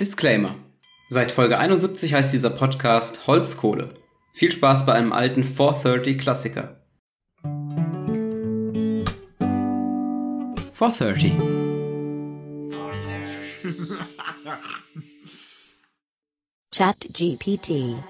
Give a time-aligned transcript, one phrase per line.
[0.00, 0.56] Disclaimer.
[1.10, 3.92] Seit Folge 71 heißt dieser Podcast Holzkohle.
[4.32, 6.80] Viel Spaß bei einem alten 430 Klassiker.
[10.72, 11.34] 430.
[16.74, 18.02] ChatGPT.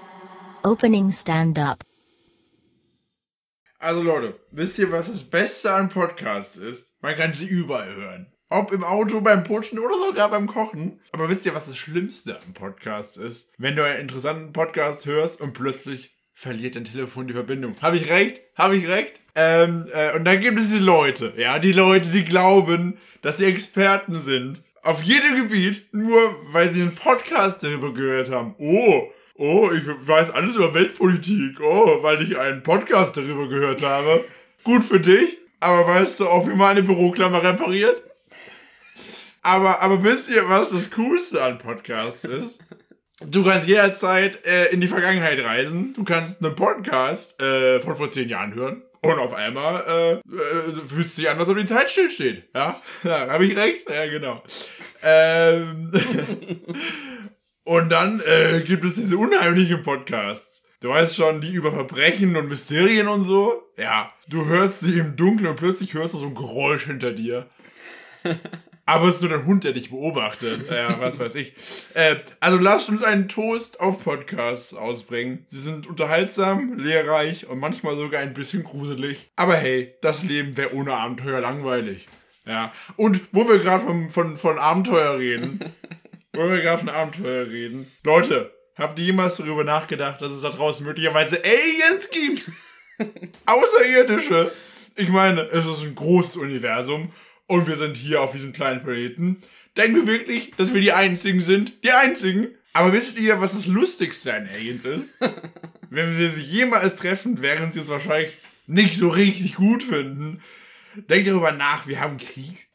[0.63, 1.83] Opening Stand-up.
[3.79, 6.95] Also Leute, wisst ihr, was das Beste an Podcasts ist?
[7.01, 8.31] Man kann sie überall hören.
[8.53, 10.99] Ob im Auto, beim Putschen oder sogar beim Kochen.
[11.13, 13.53] Aber wisst ihr, was das Schlimmste am Podcast ist?
[13.57, 17.77] Wenn du einen interessanten Podcast hörst und plötzlich verliert dein Telefon die Verbindung.
[17.81, 18.41] Habe ich recht?
[18.57, 19.21] Habe ich recht?
[19.35, 23.45] Ähm, äh, und dann gibt es die Leute, ja, die Leute, die glauben, dass sie
[23.45, 24.61] Experten sind.
[24.83, 28.55] Auf jedem Gebiet, nur weil sie einen Podcast darüber gehört haben.
[28.57, 31.61] Oh, oh, ich weiß alles über Weltpolitik.
[31.61, 34.25] Oh, weil ich einen Podcast darüber gehört habe.
[34.65, 38.10] Gut für dich, aber weißt du auch, wie man eine Büroklammer repariert?
[39.41, 42.59] Aber, aber wisst ihr, was das Coolste an Podcasts ist?
[43.25, 45.93] Du kannst jederzeit äh, in die Vergangenheit reisen.
[45.93, 48.83] Du kannst einen Podcast äh, von vor zehn Jahren hören.
[49.03, 52.49] Und auf einmal äh, äh, fühlt sich an, als ob die Zeit stillsteht.
[52.53, 53.89] Ja, ja habe ich recht?
[53.89, 54.43] Ja, genau.
[55.01, 55.91] Ähm,
[57.63, 60.67] und dann äh, gibt es diese unheimlichen Podcasts.
[60.81, 63.63] Du weißt schon, die über Verbrechen und Mysterien und so.
[63.77, 67.47] Ja, du hörst sie im Dunkeln und plötzlich hörst du so ein Geräusch hinter dir.
[68.91, 70.69] Aber es ist nur der Hund, der dich beobachtet.
[70.69, 71.53] Ja, was weiß ich.
[71.93, 75.45] Äh, also lasst uns einen Toast auf Podcasts ausbringen.
[75.47, 79.31] Sie sind unterhaltsam, lehrreich und manchmal sogar ein bisschen gruselig.
[79.37, 82.05] Aber hey, das Leben wäre ohne Abenteuer langweilig.
[82.45, 82.73] Ja.
[82.97, 85.61] Und wo wir gerade von, von, von Abenteuer reden,
[86.33, 87.89] wo wir gerade von Abenteuer reden.
[88.03, 92.51] Leute, habt ihr jemals darüber nachgedacht, dass es da draußen möglicherweise Aliens gibt?
[93.45, 94.51] Außerirdische.
[94.97, 97.13] Ich meine, es ist ein großes Universum
[97.51, 99.41] und wir sind hier auf diesem kleinen Planeten.
[99.75, 101.83] Denken wir wirklich, dass wir die Einzigen sind?
[101.83, 102.47] Die Einzigen?
[102.71, 105.09] Aber wisst ihr, was das Lustigste an Aliens ist?
[105.89, 108.31] Wenn wir sie jemals treffen, während sie uns wahrscheinlich
[108.67, 110.41] nicht so richtig gut finden.
[110.95, 112.69] Denkt darüber nach, wir haben Krieg,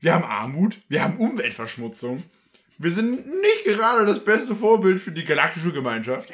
[0.00, 2.24] wir haben Armut, wir haben Umweltverschmutzung.
[2.78, 6.28] Wir sind nicht gerade das beste Vorbild für die galaktische Gemeinschaft.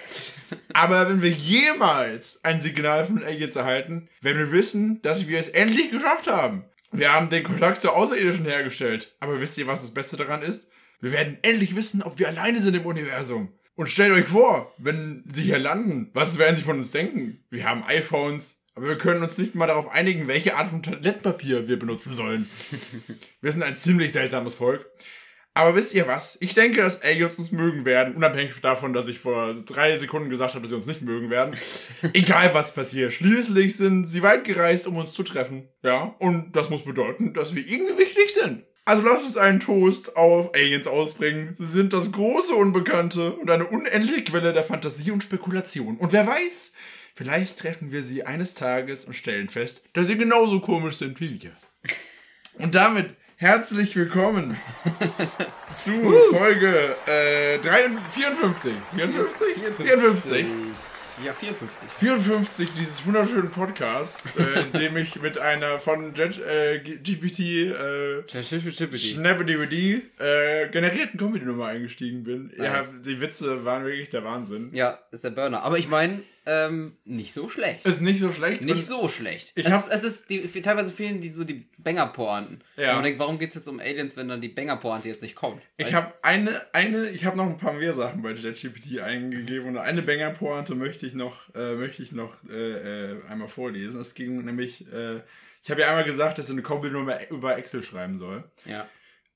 [0.73, 5.51] Aber wenn wir jemals ein Signal von Aliens erhalten, werden wir wissen, dass wir es
[5.51, 6.65] endlich geschafft haben.
[6.93, 9.17] Wir haben den Kontakt zu Außerirdischen hergestellt.
[9.19, 10.71] Aber wisst ihr, was das Beste daran ist?
[11.01, 13.53] Wir werden endlich wissen, ob wir alleine sind im Universum.
[13.75, 17.43] Und stellt euch vor, wenn sie hier landen, was werden sie von uns denken?
[17.49, 21.67] Wir haben iPhones, aber wir können uns nicht mal darauf einigen, welche Art von Toilettenpapier
[21.67, 22.49] wir benutzen sollen.
[23.41, 24.87] wir sind ein ziemlich seltsames Volk.
[25.55, 26.39] Aber wisst ihr was?
[26.41, 30.55] Ich denke, dass Aliens uns mögen werden, unabhängig davon, dass ich vor drei Sekunden gesagt
[30.55, 31.57] habe, dass sie uns nicht mögen werden.
[32.15, 33.13] Egal was passiert.
[33.13, 35.69] Schließlich sind sie weit gereist, um uns zu treffen.
[35.83, 38.65] Ja, und das muss bedeuten, dass wir irgendwie wichtig sind.
[38.85, 41.55] Also lasst uns einen Toast auf Aliens ausbringen.
[41.55, 45.99] Sie sind das große Unbekannte und eine unendliche Quelle der Fantasie und Spekulation.
[45.99, 46.73] Und wer weiß,
[47.15, 51.43] vielleicht treffen wir sie eines Tages und stellen fest, dass sie genauso komisch sind wie
[51.43, 51.53] wir.
[52.59, 54.57] Und damit herzlich willkommen
[55.75, 55.91] zu
[56.31, 58.73] Folge äh, 53.
[58.95, 59.47] 54?
[59.79, 60.47] 54.
[61.25, 61.89] Ja, 54.
[61.99, 68.23] 54 dieses wunderschönen Podcasts, äh, in dem ich mit einer von Jet, äh, GPT äh,
[68.97, 72.53] Schnappity äh, generierten Comedy-Nummer eingestiegen bin.
[72.57, 73.03] Ja, Nice.
[73.05, 74.69] die Witze waren wirklich der Wahnsinn.
[74.73, 75.65] Ja, ist der Burner.
[75.65, 77.87] Aber ich meine, ähm, nicht so schlecht.
[77.87, 78.65] Ist nicht so schlecht.
[78.65, 79.53] Nicht so schlecht.
[79.55, 82.65] Ich es, es ist die, teilweise fehlen die so die Banger-Pointen.
[82.77, 82.91] Ja.
[82.91, 85.63] Und man denkt, warum geht's jetzt um Aliens, wenn dann die Banger-Pointe jetzt nicht kommt?
[85.77, 89.79] Ich habe eine, eine, ich habe noch ein paar mehr Sachen bei JetGPT eingegeben und
[89.79, 94.01] eine Banger-Pointe möchte ich noch, äh, möchte ich noch äh, äh, einmal vorlesen.
[94.01, 95.21] Es ging nämlich, äh,
[95.63, 98.43] ich habe ja einmal gesagt, dass ich eine Kombi nur über Excel schreiben soll.
[98.65, 98.89] ja.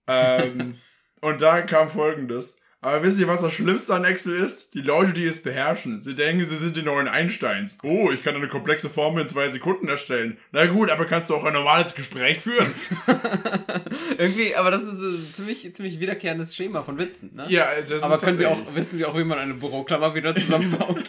[0.09, 0.79] Ähm,
[1.21, 2.61] und da kam folgendes.
[2.87, 4.75] Aber wisst ihr, was das Schlimmste an Excel ist?
[4.75, 6.03] Die Leute, die es beherrschen.
[6.03, 7.79] Sie denken, sie sind die neuen Einsteins.
[7.83, 10.39] Oh, ich kann eine komplexe Formel in zwei Sekunden erstellen.
[10.53, 12.65] Na gut, aber kannst du auch ein normales Gespräch führen?
[14.19, 17.47] Irgendwie, aber das ist ein ziemlich, ziemlich wiederkehrendes Schema von Witzen, ne?
[17.49, 20.33] ja, das Aber ist können Sie auch, wissen Sie auch, wie man eine Büroklammer wieder
[20.37, 20.99] zusammenbaut?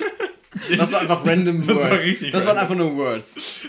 [0.75, 1.81] Das war einfach random Das Words.
[1.91, 3.61] war richtig Das waren einfach nur Words.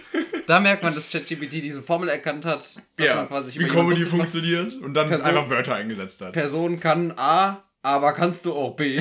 [0.47, 2.61] Da merkt man, dass ChatGPT diese Formel erkannt hat,
[2.97, 6.33] dass ja, man quasi wie Comedy funktioniert und dann Person- einfach Wörter eingesetzt hat.
[6.33, 9.01] Person kann A, aber kannst du auch B.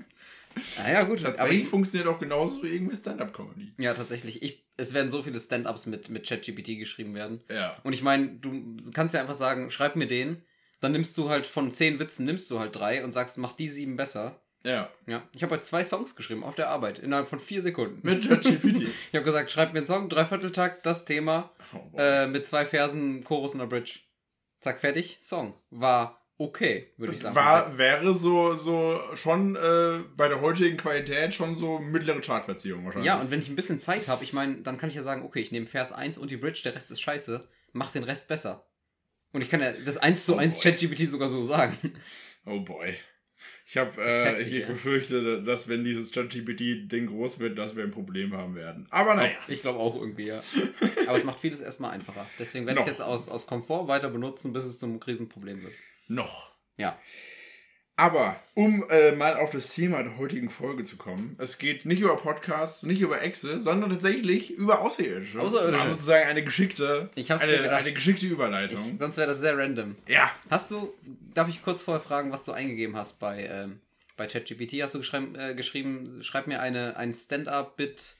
[0.78, 1.18] naja, gut.
[1.24, 3.72] Aber Tatsächlich ich, funktioniert auch genauso wie irgendwie Stand-Up-Comedy.
[3.78, 4.42] ja, tatsächlich.
[4.42, 7.40] Ich, es werden so viele Stand-Ups mit, mit ChatGPT geschrieben werden.
[7.50, 7.76] Ja.
[7.82, 10.42] Und ich meine, du kannst ja einfach sagen, schreib mir den.
[10.80, 13.68] Dann nimmst du halt von zehn Witzen, nimmst du halt drei und sagst, mach die
[13.68, 14.40] sieben besser.
[14.64, 14.90] Ja.
[15.06, 15.22] Ja.
[15.32, 18.00] Ich habe heute zwei Songs geschrieben auf der Arbeit, innerhalb von vier Sekunden.
[18.02, 18.82] Mit ChatGPT.
[19.10, 23.24] Ich habe gesagt, schreib mir einen Song, Dreivierteltakt, das Thema, Oh, äh, mit zwei Versen,
[23.24, 24.00] Chorus und einer Bridge.
[24.60, 25.54] Zack, fertig, Song.
[25.70, 27.34] War okay, würde ich sagen.
[27.34, 33.06] War, wäre so, so schon äh, bei der heutigen Qualität schon so mittlere Chartplatzierung wahrscheinlich.
[33.06, 35.22] ja, und wenn ich ein bisschen Zeit habe, ich meine, dann kann ich ja sagen,
[35.22, 38.28] okay, ich nehme Vers 1 und die Bridge, der Rest ist scheiße, mach den Rest
[38.28, 38.66] besser.
[39.32, 40.72] Und ich kann ja das 1 zu Oh 1 boy.
[40.72, 41.76] ChatGPT sogar so sagen.
[42.44, 42.94] Oh boy.
[43.64, 44.66] Ich habe, äh, ich, ja.
[44.66, 48.86] befürchte, dass wenn dieses ChatGPT-Ding groß wird, dass wir ein Problem haben werden.
[48.90, 49.36] Aber naja.
[49.48, 50.40] Ich glaube auch irgendwie, ja.
[51.06, 52.28] Aber es macht vieles erstmal einfacher.
[52.38, 55.72] Deswegen werde ich es jetzt aus, aus Komfort weiter benutzen, bis es zum Riesenproblem wird.
[56.08, 56.52] Noch.
[56.76, 56.98] Ja.
[57.96, 62.00] Aber um äh, mal auf das Thema der heutigen Folge zu kommen, es geht nicht
[62.00, 65.38] über Podcasts, nicht über Exe, sondern tatsächlich über Außerirdische.
[65.40, 65.80] Außerirdische.
[65.80, 68.96] Also sozusagen eine geschickte, Ich eine, eine geschickte Überleitung.
[68.98, 69.96] Sonst wäre das sehr random.
[70.08, 70.30] ja.
[70.50, 70.92] Hast du,
[71.34, 73.80] darf ich kurz vorher fragen, was du eingegeben hast bei, ähm,
[74.16, 74.82] bei ChatGPT?
[74.82, 78.16] Hast du geschrieben, äh, geschrieben schreib mir eine, ein Stand-up-Bit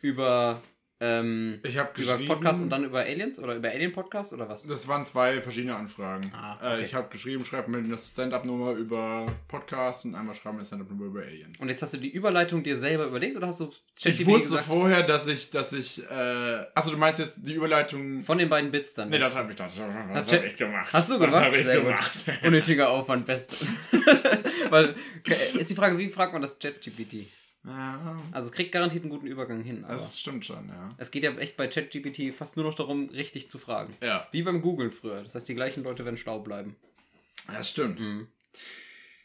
[0.00, 0.62] über,
[1.00, 2.26] ähm, Ich habe über geschrieben.
[2.28, 4.64] Podcast und dann über Aliens oder über Alien-Podcast oder was?
[4.66, 6.30] Das waren zwei verschiedene Anfragen.
[6.34, 6.80] Ah, okay.
[6.80, 10.66] äh, ich habe geschrieben, schreib mir eine Stand-Up-Nummer über Podcasts und einmal schreib mir eine
[10.66, 11.58] Stand-Up-Nummer über Aliens.
[11.60, 13.72] Und jetzt hast du die Überleitung dir selber überlegt oder hast du
[14.04, 14.66] ich wusste gesagt?
[14.66, 18.22] vorher, dass ich, dass ich, äh, achso, du meinst jetzt die Überleitung.
[18.24, 19.08] Von den beiden Bits dann.
[19.10, 20.92] nee, das habe ich, das, das hab ich gemacht.
[20.92, 21.44] Hast du Das gemacht?
[21.44, 22.24] habe ich Sehr gemacht.
[22.44, 23.54] Unnötiger Aufwand, best.
[24.70, 24.94] Weil,
[25.58, 27.26] ist die Frage, wie fragt man das ChatGPT?
[27.64, 29.84] Ja, Also es kriegt garantiert einen guten Übergang hin.
[29.86, 30.90] Das stimmt schon, ja.
[30.98, 33.96] es geht ja echt bei ChatGPT fast nur noch darum, richtig zu fragen.
[34.02, 35.22] Ja, Wie beim Googlen früher.
[35.22, 36.76] Das heißt, die gleichen Leute werden stau bleiben.
[37.46, 38.00] das stimmt.
[38.00, 38.28] Mhm.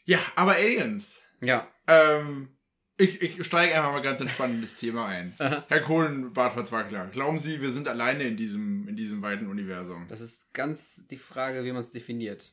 [0.04, 1.22] Ja, aber Aliens.
[1.40, 1.66] Ja.
[1.86, 2.48] Ähm,
[2.96, 5.34] ich, ich steige einfach mal ganz entspannt in das Thema ein.
[5.38, 5.64] Aha.
[5.68, 10.06] Herr Kohlenbart Verzweigler, glauben Sie, wir sind alleine in diesem, in diesem weiten Universum?
[10.08, 12.52] Das ist ganz die Frage, wie man es definiert.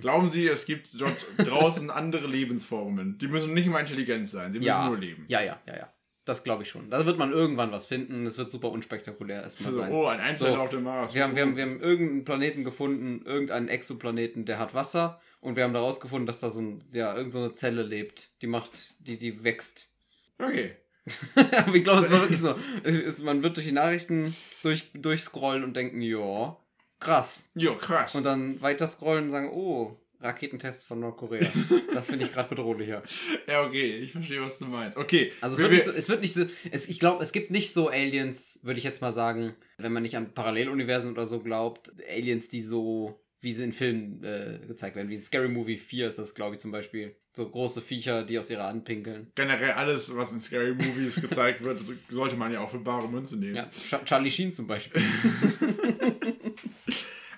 [0.00, 3.18] Glauben Sie, es gibt dort draußen andere Lebensformen?
[3.18, 4.88] Die müssen nicht mal intelligent sein, sie müssen Ja.
[4.88, 5.24] nur leben.
[5.28, 5.90] Ja, ja, ja, ja.
[6.24, 6.88] Das glaube ich schon.
[6.88, 8.24] Da wird man irgendwann was finden.
[8.24, 9.92] Es wird super unspektakulär erstmal Also, sein.
[9.92, 11.14] oh, ein Einzelner So, auf dem Mars.
[11.14, 15.56] Wir haben, wir, haben, wir haben irgendeinen Planeten gefunden, irgendeinen Exoplaneten, der hat Wasser und
[15.56, 18.46] wir haben da rausgefunden, dass da so, ein, ja, irgend so eine Zelle lebt, die
[18.46, 19.90] macht, die, die wächst.
[20.38, 20.76] Okay.
[21.34, 22.54] Aber ich glaube, es war wirklich so.
[22.82, 26.56] Es, man wird durch die Nachrichten durch, durchscrollen und denken, ja,
[27.04, 27.50] krass.
[27.54, 28.14] Jo, krass.
[28.14, 31.46] Und dann weiter scrollen und sagen, oh, Raketentest von Nordkorea.
[31.92, 33.02] Das finde ich gerade bedrohlicher.
[33.46, 34.96] ja, okay, ich verstehe, was du meinst.
[34.96, 35.32] Okay.
[35.42, 37.50] Also es wir- wird nicht so, es wird nicht so, es, ich glaube, es gibt
[37.50, 41.40] nicht so Aliens, würde ich jetzt mal sagen, wenn man nicht an Paralleluniversen oder so
[41.40, 45.76] glaubt, Aliens, die so, wie sie in Filmen äh, gezeigt werden, wie in Scary Movie
[45.76, 47.14] 4 ist das, glaube ich, zum Beispiel.
[47.36, 49.30] So große Viecher, die aus ihrer Hand pinkeln.
[49.34, 53.08] generell alles, was in Scary Movies gezeigt wird, so- sollte man ja auch für bare
[53.08, 53.56] Münze nehmen.
[53.56, 55.02] Ja, Ch Charlie Sheen zum Beispiel.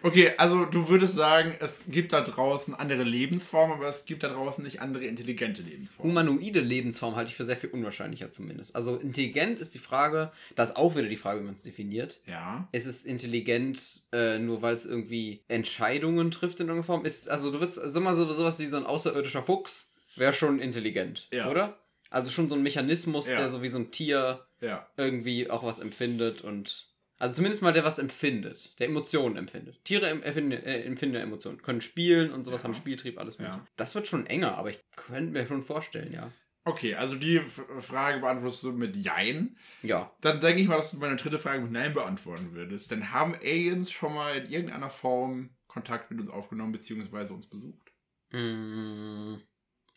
[0.07, 4.29] Okay, also du würdest sagen, es gibt da draußen andere Lebensformen, aber es gibt da
[4.29, 6.13] draußen nicht andere intelligente Lebensformen.
[6.13, 8.77] Humanoide Lebensform halte ich für sehr viel unwahrscheinlicher zumindest.
[8.77, 12.21] Also intelligent ist die Frage, da ist auch wieder die Frage, wie man es definiert.
[12.27, 12.69] Ja.
[12.71, 17.05] Ist es intelligent, äh, nur weil es irgendwie Entscheidungen trifft in irgendeiner Form?
[17.05, 20.61] Ist, also du würdest, sag mal, so, sowas wie so ein außerirdischer Fuchs wäre schon
[20.61, 21.51] intelligent, Ja.
[21.51, 21.79] oder?
[22.11, 23.39] Also schon so ein Mechanismus, Ja.
[23.39, 24.87] der so wie so ein Tier Ja.
[24.97, 26.87] irgendwie auch was empfindet und.
[27.19, 29.83] Also zumindest mal der was empfindet, der Emotionen empfindet.
[29.85, 32.69] Tiere em- empfinden, äh, empfinden Emotionen, können spielen und sowas, Ja.
[32.69, 33.59] haben Spieltrieb, alles mögliche.
[33.61, 33.67] Ja.
[33.77, 36.31] Das wird schon enger, aber ich könnte mir schon vorstellen, ja.
[36.65, 37.39] Okay, also die
[37.81, 39.57] Frage beantwortest du mit Jein.
[39.83, 40.13] Ja.
[40.21, 42.91] Dann denke ich mal, dass du meine dritte Frage mit Nein beantworten würdest.
[42.91, 47.93] Denn haben Aliens schon mal in irgendeiner Form Kontakt mit uns aufgenommen, beziehungsweise uns besucht?
[48.33, 49.41] Hm,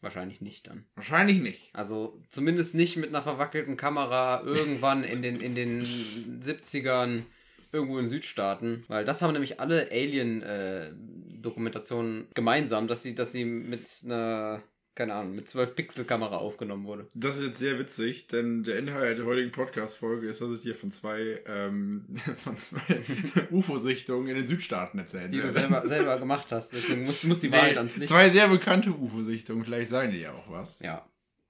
[0.02, 0.86] wahrscheinlich nicht dann.
[0.96, 1.70] Wahrscheinlich nicht.
[1.74, 7.24] Also zumindest nicht mit einer verwackelten Kamera irgendwann in den, in den 70ern
[7.72, 8.84] irgendwo in Südstaaten.
[8.88, 14.64] Weil das haben nämlich alle Alien-Dokumentationen gemeinsam, dass sie, dass sie mit einer,
[15.00, 17.08] keine Ahnung, mit 12 Pixel Kamera aufgenommen wurde.
[17.14, 20.76] Das ist jetzt sehr witzig, denn der Inhalt der heutigen Podcast-Folge ist, dass ich dir
[20.76, 22.06] von zwei, ähm,
[22.44, 23.02] von zwei
[23.50, 26.74] UFO-Sichtungen in den Südstaaten erzählen Die du selber, selber gemacht hast.
[26.74, 28.10] Deswegen muss, muss die Nee, Wahrheit ans Licht.
[28.12, 30.82] Zwei sehr bekannte UFO-Sichtungen, vielleicht sagen die ja auch was.
[30.82, 31.08] Ja.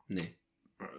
[0.08, 0.22] Nee.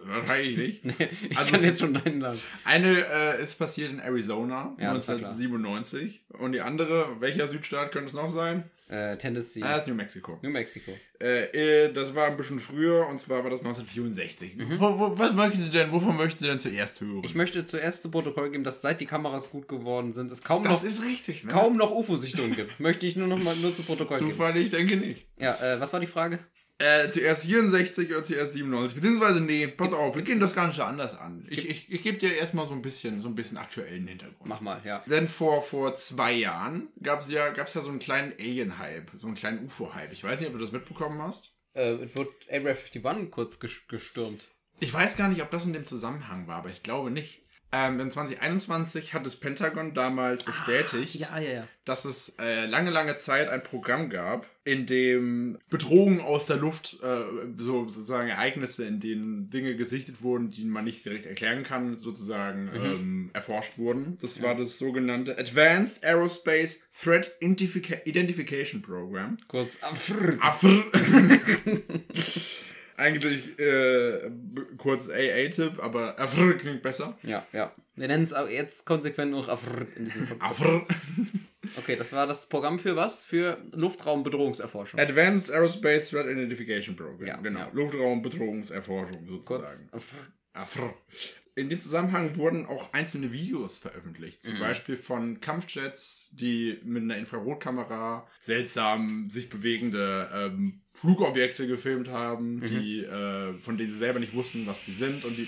[0.03, 0.85] Wahrscheinlich nicht.
[0.99, 1.09] nee.
[1.29, 2.39] Ich Also- kann jetzt schon Nein sagen.
[2.65, 5.29] Eine äh, ist passiert in Arizona, Ja, das war klar.
[5.31, 6.25] 1997.
[6.37, 8.69] Und die andere, welcher Südstaat könnte es noch sein?
[8.91, 9.63] Äh, Tennessee.
[9.63, 10.37] Ah, das ist New Mexico.
[10.41, 10.91] New Mexico.
[11.21, 14.57] Äh, äh, das war ein bisschen früher, und zwar war das 1964.
[14.79, 17.19] Wo, wo, was möchten Sie denn, wovon möchten Sie denn zuerst hören?
[17.19, 17.23] Mhm.
[17.23, 20.63] Ich möchte zuerst zu Protokoll geben, dass seit die Kameras gut geworden sind, es kaum
[20.63, 21.53] das noch ist richtig, ne?
[21.53, 22.81] kaum noch UFO-Sichtungen gibt.
[22.81, 24.31] Möchte ich nur noch mal nur zu Protokoll geben.
[24.31, 25.25] Zufall, ich denke nicht.
[25.39, 26.39] Ja, äh, was war die Frage?
[26.77, 28.95] Äh, zuerst 64 oder zuerst 97.
[28.95, 31.45] Beziehungsweise, nee, pass Gibt's- auf, wir gehen das Ganze anders an.
[31.47, 34.49] Ich, ich, ich gebe dir erstmal so ein bisschen, so ein bisschen aktuellen Hintergrund.
[34.49, 35.03] Mach mal, ja.
[35.05, 39.27] Denn vor, vor zwei Jahren gab es ja, gab's ja so einen kleinen Alien-Hype, so
[39.27, 40.11] einen kleinen UFO-Hype.
[40.11, 41.53] Ich weiß nicht, ob du das mitbekommen hast.
[41.75, 44.47] Äh, es wird Area 51 kurz ges- gestürmt.
[44.79, 47.43] Ich weiß gar nicht, ob das in dem Zusammenhang war, aber ich glaube nicht.
[47.73, 51.67] Ähm, in 2021 hat das Pentagon damals bestätigt, Ja, ja, ja.
[51.85, 56.99] dass es äh, lange, lange Zeit ein Programm gab, in dem Bedrohungen aus der Luft,
[57.01, 57.21] äh,
[57.57, 62.69] so sozusagen Ereignisse, in denen Dinge gesichtet wurden, die man nicht direkt erklären kann, sozusagen
[62.73, 64.17] ähm, erforscht wurden.
[64.21, 69.37] Das war das sogenannte Advanced Aerospace Threat Identifica Identification Program.
[69.47, 69.79] Kurz.
[69.81, 70.37] Afr.
[73.01, 74.29] Eigentlich äh,
[74.77, 77.17] kurz AA-Tipp, aber Afr klingt besser.
[77.23, 77.73] Ja, ja.
[77.95, 80.27] Wir nennen es auch jetzt konsequent nur noch Afr in diesem.
[80.39, 80.85] Afr.
[81.77, 83.23] Okay, das war das Programm für was?
[83.23, 84.99] Für Luftraumbedrohungserforschung.
[84.99, 87.27] Advanced Aerospace Threat Identification Program.
[87.27, 87.59] Ja, genau.
[87.59, 87.69] ja.
[87.73, 89.45] Luftraumbedrohungserforschung sozusagen.
[89.45, 89.87] Kurz.
[89.91, 90.15] Afr.
[90.53, 90.93] Afr.
[91.61, 94.43] In dem Zusammenhang wurden auch einzelne Videos veröffentlicht.
[94.43, 94.47] Mhm.
[94.49, 102.55] Zum Beispiel von Kampfjets, die mit einer Infrarotkamera seltsam sich bewegende ähm, Flugobjekte gefilmt haben,
[102.57, 102.65] Mhm.
[102.67, 105.47] die, äh, von denen sie selber nicht wussten, was die sind und die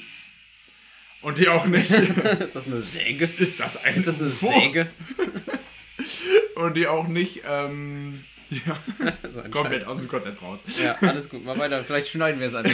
[1.22, 1.90] und die auch nicht.
[2.42, 3.30] Ist das eine Säge?
[3.40, 4.52] ist das ein Ist das eine UFO?
[4.60, 4.88] Säge?
[6.56, 8.78] Und die auch nicht ähm, ja,
[9.34, 9.88] So komplett Scheiß.
[9.88, 10.64] aus dem Konzept raus.
[10.84, 11.44] Ja, alles gut.
[11.46, 11.84] Mal weiter.
[11.84, 12.66] Vielleicht schneiden wir es an,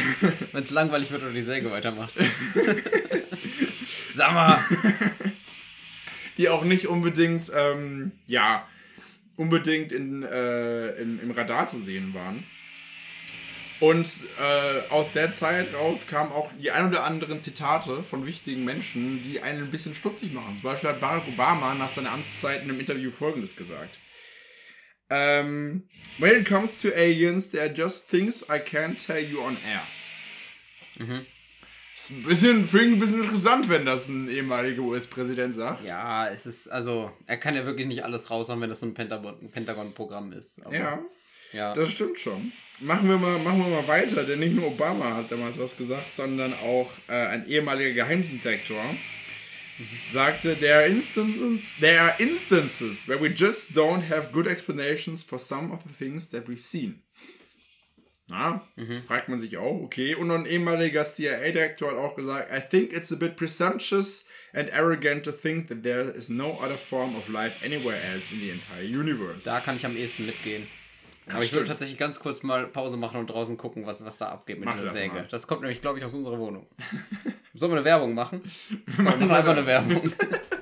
[0.52, 2.14] wenn es langweilig wird oder die Säge weitermacht.
[4.20, 4.60] Sag mal.
[6.38, 8.68] die auch nicht unbedingt, ähm, ja,
[9.38, 12.44] unbedingt in, äh, im, im Radar zu sehen waren.
[13.80, 18.66] Und äh, aus der Zeit raus kamen auch die ein oder anderen Zitate von wichtigen
[18.66, 20.58] Menschen, die einen ein bisschen stutzig machen.
[20.60, 24.02] Zum Beispiel hat Barack Obama nach seiner Amtszeit in einem Interview Folgendes gesagt.
[25.10, 29.56] Ähm, When it comes to aliens, there are just things I can't tell you on
[29.66, 29.84] air.
[32.00, 35.84] Ist ein bisschen, finde ein bisschen interessant, wenn das ein ehemaliger US-Präsident sagt.
[35.86, 38.94] Ja, es ist, also, er kann ja wirklich nicht alles raushauen, wenn das so ein
[38.94, 40.66] Pentagon- ein Pentagon-Programm ist.
[40.66, 41.00] Aber, Ja.
[41.52, 41.74] ja.
[41.74, 42.54] Das stimmt schon.
[42.80, 46.16] Machen wir mal, machen wir mal weiter, denn nicht nur Obama hat damals was gesagt,
[46.16, 48.82] sondern auch äh, ein ehemaliger Geheimdienstdirektor
[50.12, 55.38] sagte, there are, instances, there are instances where we just don't have good explanations for
[55.40, 57.02] some of the things that we've seen.
[58.30, 58.62] Na,
[59.08, 60.16] fragt man sich auch, okay.
[60.16, 65.24] Und ein ehemaliger CIA-Direktor hat auch gesagt, I think it's a bit presumptuous and arrogant
[65.26, 68.84] to think that there is no other form of life anywhere else in the entire
[68.84, 69.50] universe.
[69.50, 70.68] Da kann ich am ehesten mitgehen.
[71.32, 71.60] Aber ich stimmt.
[71.62, 74.66] würde tatsächlich ganz kurz mal Pause machen und draußen gucken, was, was da abgeht mit
[74.66, 75.14] Mach dieser das Säge.
[75.14, 75.28] mal.
[75.30, 76.66] Das kommt nämlich, glaube ich, aus unserer Wohnung.
[77.54, 78.42] Sollen wir eine Werbung machen?
[78.86, 80.12] Wir machen einfach eine Werbung.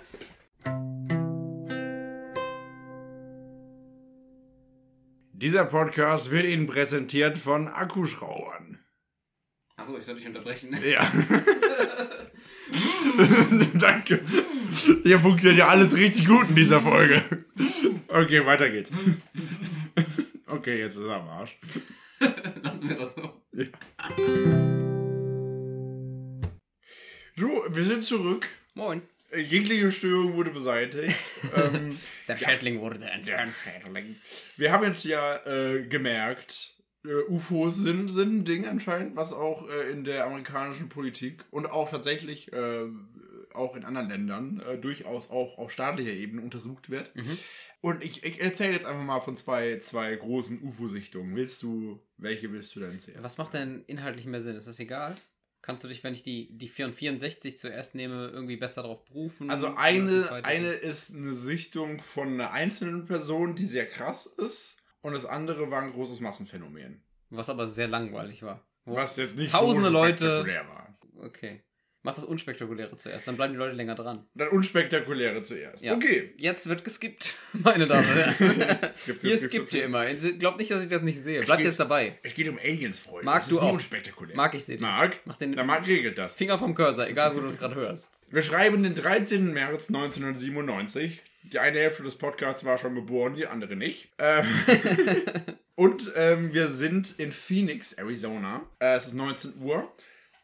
[5.48, 8.80] Dieser Podcast wird Ihnen präsentiert von Akkuschrauern.
[9.78, 10.78] Achso, ich soll dich unterbrechen.
[10.84, 11.10] Ja.
[13.80, 14.26] Danke.
[15.04, 17.24] Hier funktioniert ja alles richtig gut in dieser Folge.
[18.10, 18.92] Okay, weiter geht's.
[20.48, 21.58] Okay, jetzt ist er am Arsch.
[22.62, 23.42] Lassen wir das so.
[27.38, 28.50] So, wir sind zurück.
[28.74, 29.02] Moin.
[29.36, 31.18] Jegliche Störung wurde beseitigt.
[31.56, 33.52] ähm, Der Schädling wurde entfernt.
[34.56, 39.70] wir haben jetzt ja äh, gemerkt, äh, UFOs sind, sind ein Ding anscheinend, was auch
[39.70, 42.86] äh, in der amerikanischen Politik und auch tatsächlich äh,
[43.54, 47.12] auch in anderen Ländern äh, durchaus auch auf staatlicher Ebene untersucht wird.
[47.82, 51.36] Und ich, ich erzähle jetzt einfach mal von zwei, zwei großen UFO-Sichtungen.
[51.36, 53.24] Willst du, welche willst du denn zuerst?
[53.24, 54.56] Was macht denn inhaltlich mehr Sinn?
[54.56, 55.16] Ist das egal?
[55.68, 59.50] Kannst du dich, wenn ich die, die 64 zuerst nehme, irgendwie besser darauf berufen?
[59.50, 64.78] Also eine, eine ist eine Sichtung von einer einzelnen Person, die sehr krass ist.
[65.02, 67.04] Und das andere war ein großes Massenphänomen.
[67.32, 68.66] Was aber sehr langweilig war.
[68.86, 70.98] Was jetzt nicht Tausende so Leute- war.
[71.18, 71.62] Okay.
[72.04, 74.26] Mach das Unspektakuläre zuerst, dann bleiben die Leute länger dran.
[74.34, 75.84] Das Unspektakuläre zuerst.
[75.84, 75.94] Ja.
[75.96, 76.34] Okay.
[76.38, 78.94] Jetzt wird geskippt, meine Damen und Herren.
[78.96, 79.80] Skip, skip, Ihr skip, skippt skip.
[79.80, 80.06] ihr immer.
[80.40, 81.42] Glaubt nicht, dass ich das nicht sehe.
[81.42, 82.18] Bleibt jetzt dabei.
[82.24, 83.26] Es geht um Aliens, Freunde.
[83.26, 83.74] Marc, das du ist auch.
[83.74, 84.36] unspektakulär.
[84.38, 84.82] Marc, ich sehe dich.
[84.82, 85.20] Marc?
[85.26, 86.34] Mach den Na, Marc regelt das.
[86.36, 88.10] Finger vom Cursor, egal wo du es gerade hörst.
[88.30, 89.52] Wir schreiben den 13.
[89.54, 91.22] März 1997.
[91.44, 94.12] Die eine Hälfte des Podcasts war schon geboren, die andere nicht.
[94.20, 94.46] Ähm,
[95.76, 98.70] und ähm, wir sind in Phoenix, Arizona.
[98.80, 99.92] Äh, es ist 19 Uhr.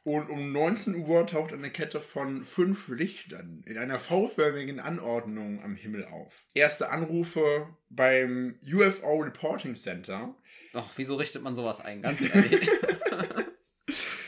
[0.05, 5.75] Und um 19 Uhr taucht eine Kette von fünf Lichtern in einer V-förmigen Anordnung am
[5.75, 6.45] Himmel auf.
[6.53, 10.35] Erste Anrufe beim UFO Reporting Center.
[10.73, 12.01] Ach, wieso richtet man sowas ein?
[12.01, 12.69] Ganz ehrlich.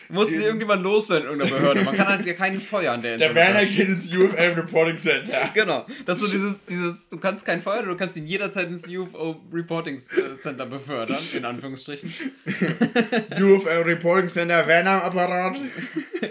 [0.09, 1.83] Muss die irgendjemand loswerden in irgendeiner Behörde?
[1.83, 5.33] Man kann halt ja keinen feuern, der Der Werner geht ins UFO Reporting Center.
[5.53, 5.85] Genau.
[6.05, 9.41] Das ist so dieses, dieses, du kannst keinen feuern, du kannst ihn jederzeit ins UFO
[9.53, 12.13] Reporting Center befördern, in Anführungsstrichen.
[13.39, 15.57] UFO Reporting Center, Werner am Apparat.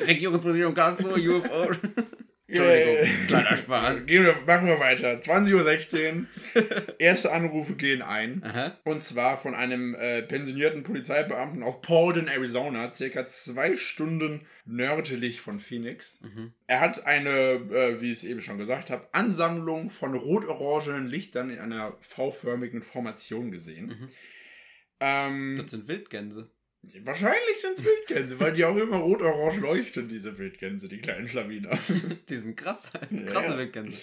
[0.06, 1.70] Regierungspräsident Karlsruhe, UFO.
[2.46, 4.06] Entschuldigung, Äh, kleiner Spaß.
[4.06, 5.18] Wir, machen wir weiter.
[5.18, 6.94] 20.16 Uhr.
[6.98, 8.42] Erste Anrufe gehen ein.
[8.44, 8.78] Aha.
[8.84, 15.58] Und zwar von einem äh, pensionierten Polizeibeamten aus Paulden, Arizona, circa zwei Stunden nördlich von
[15.58, 16.20] Phoenix.
[16.66, 21.48] Er hat eine, äh, wie ich es eben schon gesagt habe, Ansammlung von rot-orangenen Lichtern
[21.48, 24.10] in einer V-förmigen Formation gesehen.
[25.00, 26.50] Ähm, Das sind Wildgänse.
[27.04, 31.70] Wahrscheinlich sind es Wildgänse, weil die auch immer rot-orange leuchten, diese Wildgänse, die kleinen Schlawiner.
[32.28, 32.90] Die sind krass.
[33.26, 33.58] Krasse Ja.
[33.58, 33.98] Wildgänse.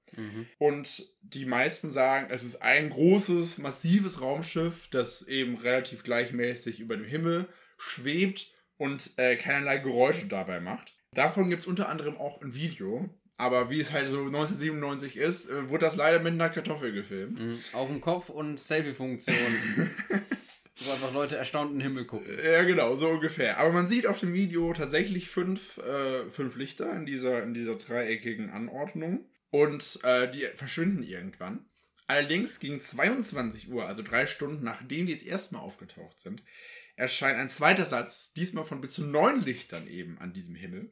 [0.59, 6.95] Und die meisten sagen, es ist ein großes, massives Raumschiff, das eben relativ gleichmäßig über
[6.95, 10.93] dem Himmel schwebt und äh, keinerlei Geräusche dabei macht.
[11.13, 13.09] Davon gibt es unter anderem auch ein Video.
[13.37, 17.39] Aber wie es halt so 1997 ist, äh, wurde das leider mit einer Kartoffel gefilmt.
[17.39, 17.59] Mhm.
[17.73, 19.35] Auf dem Kopf und Selfie-Funktion.
[20.77, 22.27] Wo einfach Leute erstaunt in den Himmel gucken.
[22.43, 23.57] Ja, genau, so ungefähr.
[23.57, 27.75] Aber man sieht auf dem Video tatsächlich fünf, äh, fünf Lichter in dieser, in dieser
[27.75, 29.25] dreieckigen Anordnung.
[29.49, 31.65] Und äh, die verschwinden irgendwann.
[32.07, 36.43] Allerdings gegen 22 Uhr, also drei Stunden nachdem die jetzt erstmal aufgetaucht sind,
[36.95, 40.91] erscheint ein zweiter Satz, diesmal von bis zu neun Lichtern eben an diesem Himmel.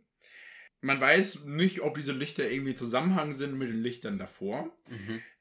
[0.82, 4.70] Man weiß nicht, ob diese Lichter irgendwie Zusammenhang sind mit den Lichtern davor.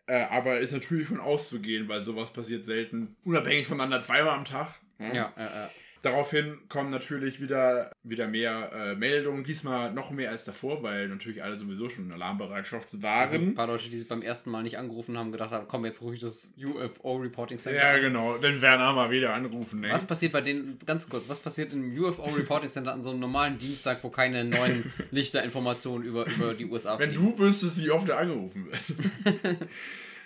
[0.06, 4.80] Äh, aber ist natürlich von auszugehen, weil sowas passiert selten, unabhängig voneinander zweimal am Tag.
[4.98, 5.14] ne?
[5.14, 5.70] Ja, ja, ja.
[6.02, 11.42] Daraufhin kommen natürlich wieder, wieder mehr äh, Meldungen, diesmal noch mehr als davor, weil natürlich
[11.42, 13.54] alle sowieso schon in Alarmbereitschaft Ein waren.
[13.54, 16.20] paar Leute, die sich beim ersten Mal nicht angerufen haben, gedacht haben, komm, jetzt ruhig
[16.20, 19.90] das UFO-Reporting Center Ja, genau, den Werner mal wieder anrufen, ne?
[19.90, 23.58] Was passiert bei denen, ganz kurz, was passiert im UFO-Reporting Center an so einem normalen
[23.58, 27.36] Dienstag, wo keine neuen Lichterinformationen über, über die USA Wenn fliegen?
[27.36, 28.80] du wüsstest, wie oft er angerufen wird.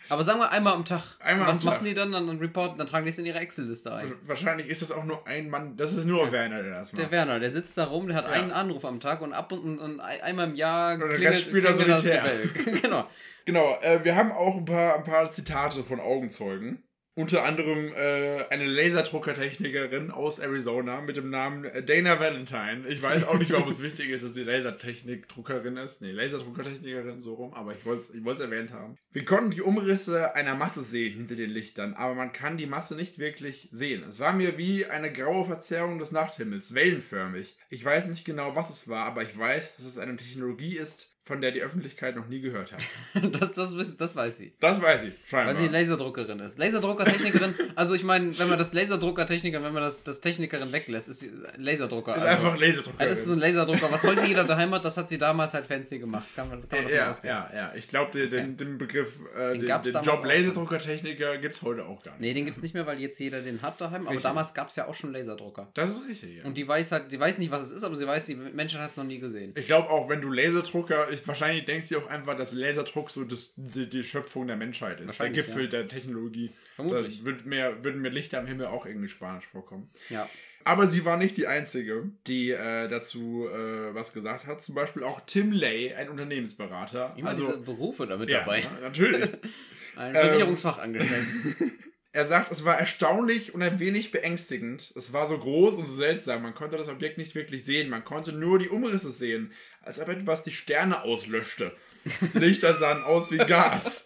[0.09, 1.03] Aber sagen wir einmal am Tag.
[1.21, 1.85] Einmal was am machen Tag.
[1.85, 2.13] die dann?
[2.13, 4.13] Dann reporten, dann tragen die es in ihre Excel-Liste ein.
[4.27, 7.13] Wahrscheinlich ist das auch nur ein Mann, das ist nur Werner, der das Der macht.
[7.13, 8.33] Werner, der sitzt da rum, der hat Ja.
[8.33, 11.43] einen Anruf am Tag und ab und, und, und ein- einmal im Jahr der Rest
[11.43, 12.23] spielt er klingelt das solitär.
[12.23, 12.81] Gebell.
[12.83, 13.09] genau.
[13.47, 16.83] Genau, äh, wir haben auch ein paar, ein paar Zitate von Augenzeugen.
[17.17, 22.83] Unter anderem äh, eine Laserdruckertechnikerin aus Arizona mit dem Namen Dana Valentine.
[22.89, 26.03] Ich weiß auch nicht, warum es wichtig ist, dass sie Lasertechnik-Druckerin ist.
[26.03, 28.99] Nee, Laserdruckertechnikerin so rum, aber ich wollte es ich wollt's erwähnt haben.
[29.13, 32.97] Wir konnten die Umrisse einer Masse sehen hinter den Lichtern, aber man kann die Masse
[32.97, 34.03] nicht wirklich sehen.
[34.09, 37.57] Es war mir wie eine graue Verzerrung des Nachthimmels, wellenförmig.
[37.71, 41.14] Ich weiß nicht genau, was es war, aber ich weiß, dass es eine Technologie ist,
[41.25, 42.83] von der die Öffentlichkeit noch nie gehört hat.
[43.35, 44.53] Das, das, das weiß sie.
[44.61, 45.55] Das weiß ich, scheinbar.
[45.55, 46.59] Weil sie Laserdruckerin ist.
[46.59, 51.21] Laserdruckertechnikerin, also ich meine, wenn man das Laserdruckertechnikerin, wenn man das, das Technikerin weglässt, ist
[51.21, 52.15] sie Laserdrucker.
[52.17, 53.07] ist also, einfach Laserdrucker.
[53.07, 53.91] Das ist ein Laserdrucker.
[53.91, 56.27] Was heute jeder daheim hat, das hat sie damals halt fancy gemacht.
[56.37, 57.35] Kann man, kann man ja, ausgehen.
[57.35, 57.73] ja, ja.
[57.75, 61.87] Ich glaube, den, den, den Begriff, äh, den, den damals Job Laserdruckertechniker gibt es heute
[61.87, 62.21] auch gar nicht.
[62.21, 64.03] Nee, den gibt es nicht mehr, weil jetzt jeder den hat daheim.
[64.03, 64.25] Aber Richtig.
[64.25, 65.69] damals gab es ja auch schon Laserdrucker.
[65.75, 66.45] Das ist richtig, ja.
[66.45, 68.83] Und die weiß halt, die weiß nicht, was es ist, aber sie weiß, die Menschheit
[68.83, 69.53] hat es noch nie gesehen.
[69.57, 73.25] ich glaube auch, wenn du Laserdrucker, ich, wahrscheinlich denkst du auch einfach, dass Laserdruck so
[73.25, 75.19] das, die, die Schöpfung der Menschheit ist.
[75.19, 75.71] Der Gipfel ja.
[75.71, 76.53] der Technologie.
[76.77, 77.23] Vermutlich.
[77.25, 79.91] Da mir, würden mir Lichter am Himmel auch irgendwie spanisch vorkommen.
[80.11, 80.29] Ja.
[80.65, 84.63] Aber sie war nicht die Einzige, die äh, dazu äh, was gesagt hat.
[84.63, 87.15] Zum Beispiel auch Tim Lay, ein Unternehmensberater.
[87.19, 88.65] Immer diese Berufe damit ja, dabei.
[88.83, 89.31] natürlich.
[89.97, 91.25] Ein Versicherungsfachangestellter.
[92.15, 94.93] Er sagt, es war erstaunlich und ein wenig beängstigend.
[94.95, 96.43] Es war so groß und so seltsam.
[96.43, 97.91] Man konnte das Objekt nicht wirklich sehen.
[97.91, 99.51] Man konnte nur die Umrisse sehen,
[99.83, 101.73] als ob etwas die Sterne auslöschte.
[102.35, 104.05] Lichter sahen aus wie Gas.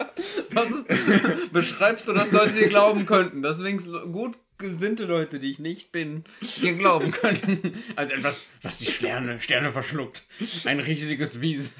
[0.53, 3.42] Was ist, beschreibst du, dass Leute dir glauben könnten?
[3.42, 3.77] Deswegen
[4.11, 6.25] gut gesinnte Leute, die ich nicht bin,
[6.62, 7.75] dir glauben könnten.
[7.97, 10.25] Als etwas, was die Sterne, Sterne verschluckt.
[10.64, 11.75] Ein riesiges Wies.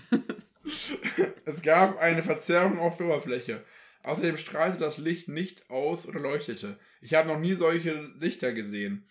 [1.47, 3.63] Es gab eine Verzerrung auf der Oberfläche.
[4.05, 6.79] Außerdem strahlte das Licht nicht aus oder leuchtete.
[7.01, 9.09] Ich habe noch nie solche Lichter gesehen.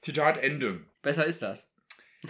[0.00, 0.80] Zitat Ende.
[1.02, 1.70] Besser ist das.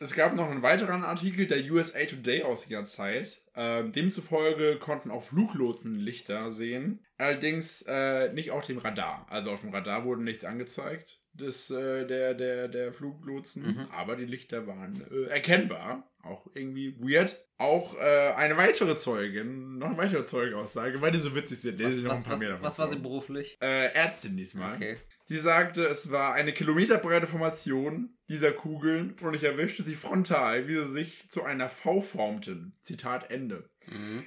[0.00, 3.40] Es gab noch einen weiteren Artikel der USA Today aus der Zeit.
[3.54, 7.04] Ähm, demzufolge konnten auch Fluglotsen Lichter sehen.
[7.16, 9.24] Allerdings äh, nicht auf dem Radar.
[9.30, 11.20] Also auf dem Radar wurde nichts angezeigt.
[11.32, 13.86] des, äh, der, der, der Fluglotsen, Mhm.
[13.92, 16.12] aber die Lichter waren äh, erkennbar.
[16.24, 17.36] Auch irgendwie weird.
[17.58, 21.78] Auch äh, eine weitere Zeugin, noch eine weitere Zeugenaussage, weil die so witzig sind.
[21.82, 23.58] Was, noch ein was, paar was, mehr davon was war sie beruflich?
[23.60, 24.74] Äh, Ärztin diesmal.
[24.74, 24.96] Okay.
[25.26, 30.76] Sie sagte, es war eine kilometerbreite Formation dieser Kugeln und ich erwischte sie frontal, wie
[30.76, 32.74] sie sich zu einer V formten.
[32.82, 33.68] Zitat Ende.
[33.90, 34.24] Mhm.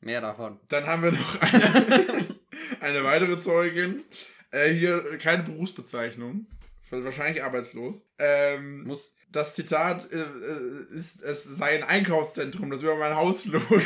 [0.00, 0.60] Mehr davon.
[0.68, 2.26] Dann haben wir noch eine,
[2.80, 4.04] eine weitere Zeugin.
[4.50, 6.46] Äh, hier keine Berufsbezeichnung.
[6.90, 7.96] Wahrscheinlich arbeitslos.
[8.18, 9.14] Ähm, Muss.
[9.30, 13.62] das Zitat äh, äh, ist, es sei ein Einkaufszentrum, das über mein Haus flog.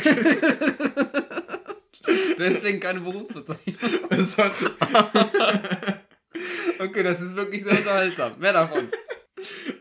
[2.37, 3.77] Deswegen keine Berufsbezeichnung.
[4.09, 4.55] es hat,
[6.79, 8.39] Okay, das ist wirklich sehr unterhaltsam.
[8.39, 8.89] Mehr davon.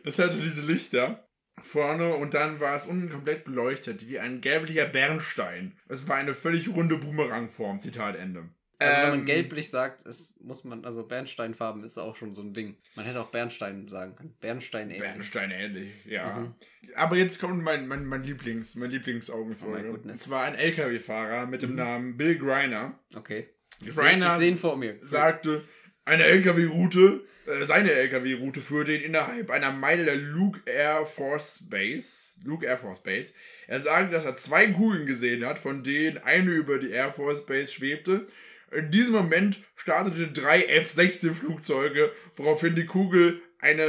[0.05, 1.27] es hatte diese Lichter
[1.63, 5.77] vorne und dann war es unten komplett beleuchtet, wie ein gelblicher Bernstein.
[5.89, 7.81] Es war eine völlig runde Boomerangform.
[7.81, 8.49] Zitat Ende.
[8.79, 12.43] Also wenn Ähm, man gelblich sagt, es muss man, also Bernsteinfarben ist auch schon so
[12.43, 12.77] ein Ding.
[12.97, 14.35] Man hätte auch Bernstein sagen können.
[14.41, 15.01] Bernstein ähnlich.
[15.03, 16.39] Bernstein ähnlich, ja.
[16.41, 16.55] Mhm.
[16.97, 19.83] Aber jetzt kommt mein, mein, mein Lieblings, mein Oh Lieblingsaugenzeuge.
[19.83, 21.77] my und zwar ein LKW-Fahrer mit dem Mhm.
[21.77, 22.99] Namen Bill Griner.
[23.15, 23.49] Okay.
[23.85, 24.99] Ich Griner seh ihn vor mir.
[25.03, 25.65] sagte,
[26.05, 32.35] eine LKW-Route, äh, seine LKW-Route führte ihn innerhalb einer Meile der Luke Air Force Base.
[32.45, 33.35] Luke Air Force Base.
[33.67, 37.47] Er sagte, dass er zwei Kugeln gesehen hat, von denen eine über die Air Force
[37.47, 38.27] Base schwebte.
[38.75, 43.87] In diesem Moment startete drei F-16-Flugzeuge, woraufhin die Kugel eine,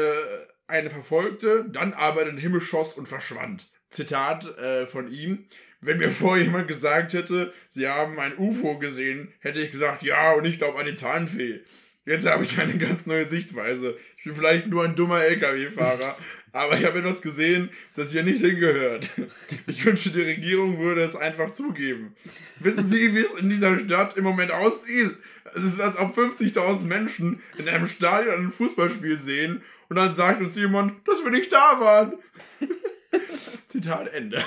[0.67, 3.67] eine verfolgte, dann aber in den Himmel schoss und verschwand.
[3.89, 5.45] Zitat äh, von ihm.
[5.81, 10.33] Wenn mir vorher jemand gesagt hätte, sie haben ein UFO gesehen, hätte ich gesagt, ja,
[10.33, 11.61] und ich glaube an die Zahnfee.
[12.05, 13.97] Jetzt habe ich eine ganz neue Sichtweise.
[14.17, 16.17] Ich bin vielleicht nur ein dummer LKW-Fahrer,
[16.55, 19.09] aber ich habe etwas gesehen, das hier nicht hingehört.
[19.67, 22.15] Ich wünsche, die Regierung würde es einfach zugeben.
[22.59, 25.11] Wissen Sie, wie es in dieser Stadt im Moment aussieht?
[25.53, 30.41] Es ist, als ob 50.000 Menschen in einem Stadion ein Fußballspiel sehen und dann sagt
[30.41, 32.13] uns jemand, dass wir nicht da waren.
[33.67, 34.41] Zitat Ende.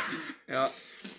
[0.49, 0.71] Ja.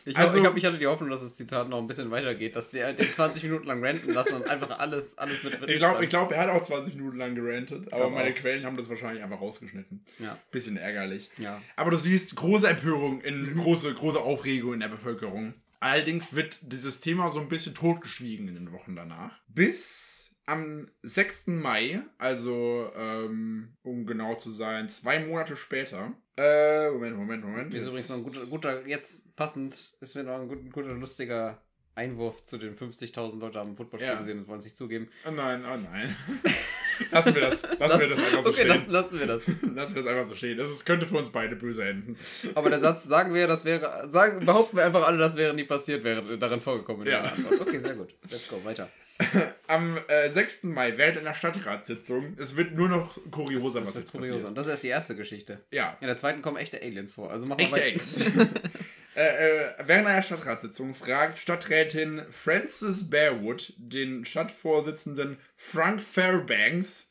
[0.10, 2.56] Ich, Also- ich, hab, ich hatte die Hoffnung, dass das Zitat noch ein bisschen weitergeht,
[2.56, 6.08] dass die den 20 Minuten lang ranten lassen und einfach alles, alles mit, Ich glaube,
[6.08, 8.36] glaub, er hat auch 20 Minuten lang gerantet, aber meine auch.
[8.36, 10.04] Quellen haben das wahrscheinlich einfach rausgeschnitten.
[10.20, 10.38] Ja.
[10.52, 11.30] Bisschen ärgerlich.
[11.38, 11.62] Ja.
[11.76, 15.54] Aber du siehst große Empörung, in, große, große Aufregung in der Bevölkerung.
[15.82, 19.40] Allerdings wird dieses Thema so ein bisschen totgeschwiegen in den Wochen danach.
[19.48, 21.48] Bis am 6.
[21.48, 26.14] Mai, also ähm, um genau zu sein, zwei Monate später.
[26.38, 27.74] Äh, Moment, Moment, Moment.
[27.74, 31.62] Ist übrigens noch ein guter, guter, jetzt passend, ist mir noch ein guter, guter lustiger
[31.96, 34.20] Einwurf zu den 50.000 Leute haben Footballspiel Ja.
[34.20, 35.10] gesehen und wollen sich zugeben.
[35.28, 36.16] Oh nein, oh nein.
[37.12, 37.64] lassen wir das.
[37.78, 38.68] Lassen wir das einfach so okay, stehen.
[38.68, 39.48] lassen, lassen wir das.
[39.76, 40.58] Lassen wir das einfach so stehen.
[40.58, 42.18] Das ist, könnte für uns beide böse enden.
[42.56, 45.66] Aber der Satz, sagen wir, das wäre, sagen, behaupten wir einfach alle, das wäre nie
[45.66, 47.06] passiert, wäre darin vorgekommen.
[47.06, 47.32] Ja.
[47.60, 48.16] Okay, sehr gut.
[48.30, 48.90] Let's go, weiter.
[49.68, 50.64] Am äh, 6.
[50.64, 54.36] Mai, während einer Stadtratssitzung, es wird nur noch kurioser, was Das ist jetzt kurios.
[54.38, 54.58] passiert.
[54.58, 55.62] Das ist erst die erste Geschichte.
[55.72, 57.30] Ja, In der zweiten kommen echte Aliens vor.
[57.32, 57.86] Also machen echte wir weiter.
[57.86, 58.16] Aliens.
[59.16, 67.10] äh, äh, während einer Stadtratssitzung fragt Stadträtin Frances Bearwood den Stadtvorsitzenden Frank Fairbanks,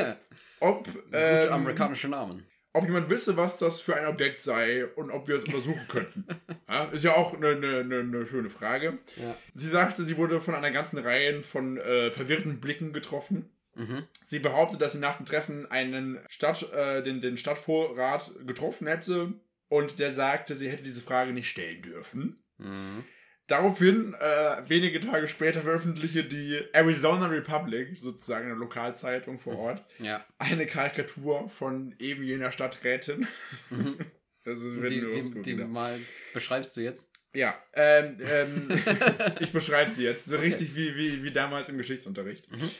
[0.60, 2.46] ob, ähm, amerikanische Namen.
[2.72, 6.26] Ob jemand wisse, was das für ein Objekt sei und ob wir es untersuchen könnten.
[6.68, 8.98] Ja, ist ja auch eine, eine, eine, schöne Frage.
[9.16, 9.36] Ja.
[9.54, 13.50] Sie sagte, sie wurde von einer ganzen Reihe von äh, verwirrten Blicken getroffen.
[13.74, 14.04] Mhm.
[14.24, 19.32] Sie behauptet, dass sie nach dem Treffen einen Stadt, äh, den, den Stadtvorrat getroffen hätte
[19.68, 22.40] und der sagte, sie hätte diese Frage nicht stellen dürfen.
[22.58, 23.04] Mhm.
[23.50, 30.24] Daraufhin, äh, wenige Tage später, veröffentlichte die Arizona Republic, sozusagen eine Lokalzeitung vor Ort, Ja.
[30.38, 33.26] eine Karikatur von eben jener Stadträtin.
[34.42, 36.00] Das ist Die, wird die, nur die, die mal
[36.32, 37.06] beschreibst du jetzt?
[37.34, 38.68] Ja, ähm, ähm,
[39.40, 42.50] ich beschreibe sie jetzt, so richtig wie, wie, wie damals im Geschichtsunterricht.
[42.50, 42.70] Mhm.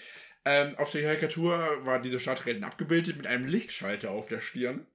[0.47, 4.87] Ähm, auf der Karikatur war diese Stadträtin abgebildet mit einem Lichtschalter auf der Stirn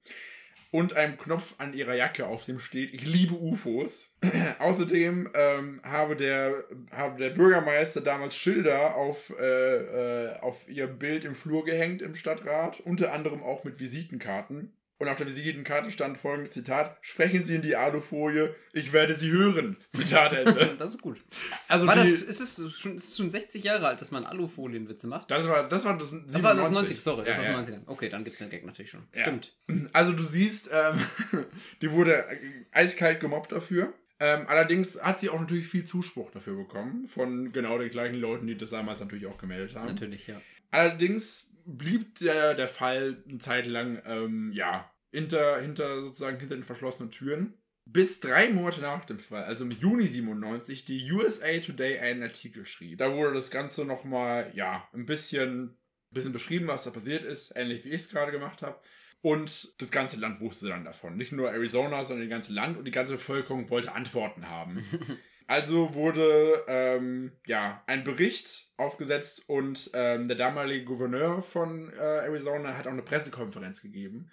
[0.76, 4.14] und einem Knopf an ihrer Jacke, auf dem steht, ich liebe UFOs.
[4.58, 11.24] Außerdem ähm, habe, der, habe der Bürgermeister damals Schilder auf, äh, äh, auf ihr Bild
[11.24, 14.75] im Flur gehängt im Stadtrat, unter anderem auch mit Visitenkarten.
[14.98, 19.30] Und auf der Visitenkarte stand folgendes Zitat: Sprechen Sie in die Alufolie, ich werde Sie
[19.30, 19.76] hören.
[19.90, 20.74] Zitat Ende.
[20.78, 21.22] Das ist gut.
[21.68, 24.24] Also War die, das, ist es schon, ist es schon 60 Jahre alt, dass man
[24.24, 25.30] Alufolienwitze macht?
[25.30, 26.72] das war das war das, Das war das 97.
[26.74, 27.58] 90, sorry, das Ja, war ja.
[27.58, 27.88] das 90.
[27.88, 29.04] Okay, dann gibt's den Gag natürlich schon.
[29.14, 29.22] Ja.
[29.22, 29.54] Stimmt.
[29.92, 30.98] Also du siehst, ähm,
[31.82, 32.38] die wurde äh,
[32.72, 33.92] eiskalt gemobbt dafür.
[34.18, 38.46] Ähm, allerdings hat sie auch natürlich viel Zuspruch dafür bekommen von genau den gleichen Leuten,
[38.46, 39.86] die das damals natürlich auch gemeldet haben.
[39.88, 40.40] Natürlich, ja.
[40.70, 46.64] Allerdings blieb der, der Fall eine Zeit lang, ähm, ja, hinter, hinter sozusagen hinter den
[46.64, 47.54] verschlossenen Türen.
[47.88, 52.66] Bis drei Monate nach dem Fall, also im Juni 97, die USA Today einen Artikel
[52.66, 52.98] schrieb.
[52.98, 55.78] Da wurde das Ganze nochmal, ja, ein bisschen
[56.10, 58.80] ein bisschen beschrieben, was da passiert ist, ähnlich wie ich es gerade gemacht habe.
[59.22, 61.16] Und das ganze Land wusste dann davon.
[61.16, 64.84] Nicht nur Arizona, sondern das ganze Land und die ganze Bevölkerung wollte Antworten haben.
[65.46, 72.76] Also wurde ähm, ja ein Bericht aufgesetzt und ähm, der damalige Gouverneur von äh, Arizona
[72.76, 74.30] hat auch eine Pressekonferenz gegeben.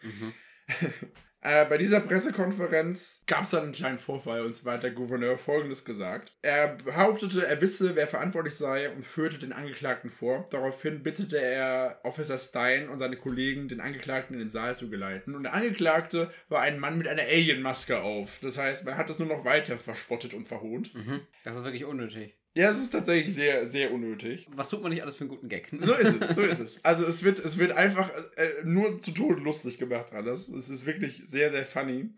[1.44, 5.38] Äh, bei dieser Pressekonferenz gab es dann einen kleinen Vorfall und zwar hat der Gouverneur
[5.38, 6.32] folgendes gesagt.
[6.42, 10.46] Er behauptete, er wisse, wer verantwortlich sei und führte den Angeklagten vor.
[10.52, 15.36] Daraufhin bittete er Officer Stein und seine Kollegen, den Angeklagten in den Saal zu geleiten.
[15.36, 18.40] Und der Angeklagte war ein Mann mit einer Alien-Maske auf.
[18.42, 20.96] Das heißt, man hat es nur noch weiter verspottet und verhohnt.
[20.96, 21.22] Mhm.
[21.44, 22.38] Das ist wirklich unnötig.
[22.56, 24.48] Ja, es ist tatsächlich sehr, sehr unnötig.
[24.52, 25.70] Was tut man nicht alles für einen guten Gag?
[25.76, 26.86] So ist es, so ist es.
[26.86, 30.50] Also es wird, es wird einfach äh, nur zu Tode lustig gemacht alles.
[30.50, 32.12] Es ist wirklich sehr, sehr funny.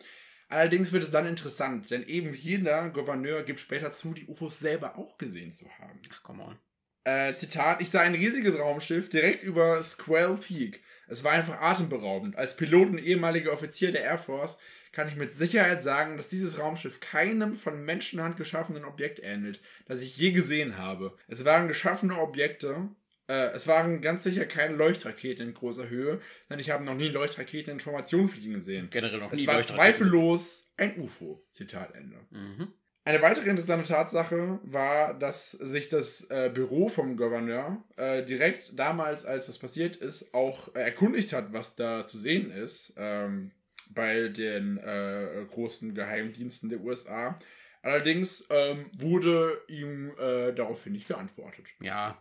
[0.49, 4.97] Allerdings wird es dann interessant, denn eben jeder Gouverneur gibt später zu, die UFOs selber
[4.97, 6.01] auch gesehen zu haben.
[6.11, 6.59] Ach, come on.
[7.05, 10.81] Äh, Zitat, ich sah ein riesiges Raumschiff direkt über Squirrel Peak.
[11.07, 12.35] Es war einfach atemberaubend.
[12.35, 14.57] Als Pilot und ehemaliger Offizier der Air Force
[14.95, 20.01] kann ich mit Sicherheit sagen, dass dieses Raumschiff keinem von Menschenhand geschaffenen Objekt ähnelt, das
[20.01, 21.17] ich je gesehen habe.
[21.27, 22.87] Es waren geschaffene Objekte,
[23.27, 27.09] äh, es waren ganz sicher keine Leuchtraketen in großer Höhe, denn ich habe noch nie
[27.09, 28.89] Leuchtraketen in Formation fliegen gesehen.
[28.89, 31.45] Generell noch nie Es war zweifellos ein UFO.
[31.51, 32.15] Zitat Ende.
[32.29, 32.69] Mhm.
[33.03, 39.25] Eine weitere interessante Tatsache war, dass sich das äh, Büro vom Gouverneur äh, direkt damals,
[39.25, 43.51] als das passiert ist, auch äh, erkundigt hat, was da zu sehen ist ähm,
[43.89, 47.37] bei den äh, großen Geheimdiensten der USA.
[47.81, 51.67] Allerdings ähm, wurde ihm äh, daraufhin nicht geantwortet.
[51.79, 52.17] Ja,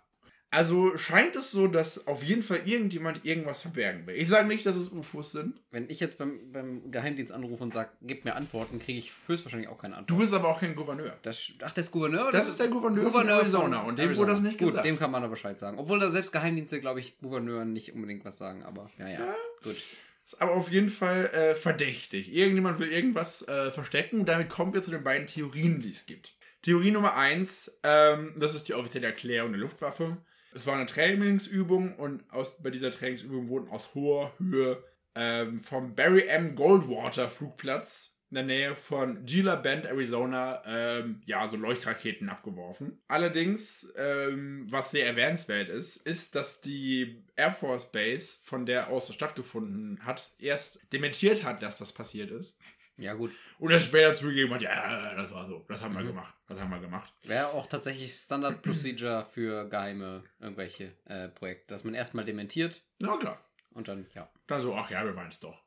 [0.51, 4.15] Also scheint es so, dass auf jeden Fall irgendjemand irgendwas verbergen will.
[4.15, 5.61] Ich sage nicht, dass es UFOs sind.
[5.71, 9.69] wenn ich jetzt beim, beim Geheimdienst anrufe und sage, gib mir Antworten, kriege ich höchstwahrscheinlich
[9.71, 10.21] auch keine Du Antwort.
[10.21, 11.17] bist aber auch kein Gouverneur.
[11.23, 12.31] Das, ach, der ist Gouverneur?
[12.31, 14.87] Das ist der Gouverneur von Arizona und dem wurde das nicht Gut, gesagt.
[14.87, 15.79] dem kann man da Bescheid sagen.
[15.79, 19.77] Obwohl da selbst Geheimdienste, glaube ich, Gouverneuren nicht unbedingt was sagen, aber ja, ja, gut.
[20.27, 22.33] Ist aber auf jeden Fall äh, verdächtig.
[22.33, 24.25] Irgendjemand will irgendwas äh, verstecken.
[24.25, 26.35] Damit kommen wir zu den beiden Theorien, die es gibt.
[26.63, 30.17] Theorie Nummer eins, ähm, das ist die offizielle Erklärung der Luftwaffe.
[30.55, 34.83] Es war eine Trainingsübung und aus, bei dieser Trainingsübung wurden aus hoher Höhe
[35.15, 36.55] ähm, vom Barry M.
[36.55, 43.01] Goldwater Flugplatz in der Nähe von Gila Bend, Arizona, ähm, ja, so Leuchtraketen abgeworfen.
[43.07, 49.07] Allerdings, ähm, was sehr erwähnenswert ist, ist, dass die Air Force Base, von der aus
[49.07, 52.59] das stattgefunden hat, erst dementiert hat, dass das passiert ist.
[52.97, 53.31] Ja, gut.
[53.61, 56.71] Und er später zugegeben hat, ja, das war so, das haben wir gemacht, das haben
[56.71, 57.13] wir gemacht.
[57.23, 63.17] Wäre auch tatsächlich Standard Procedure für geheime irgendwelche äh, Projekte, dass man erstmal dementiert Na
[63.17, 63.41] klar.
[63.75, 64.31] Und dann, ja.
[64.47, 65.63] Dann so, ach ja, wir waren es doch.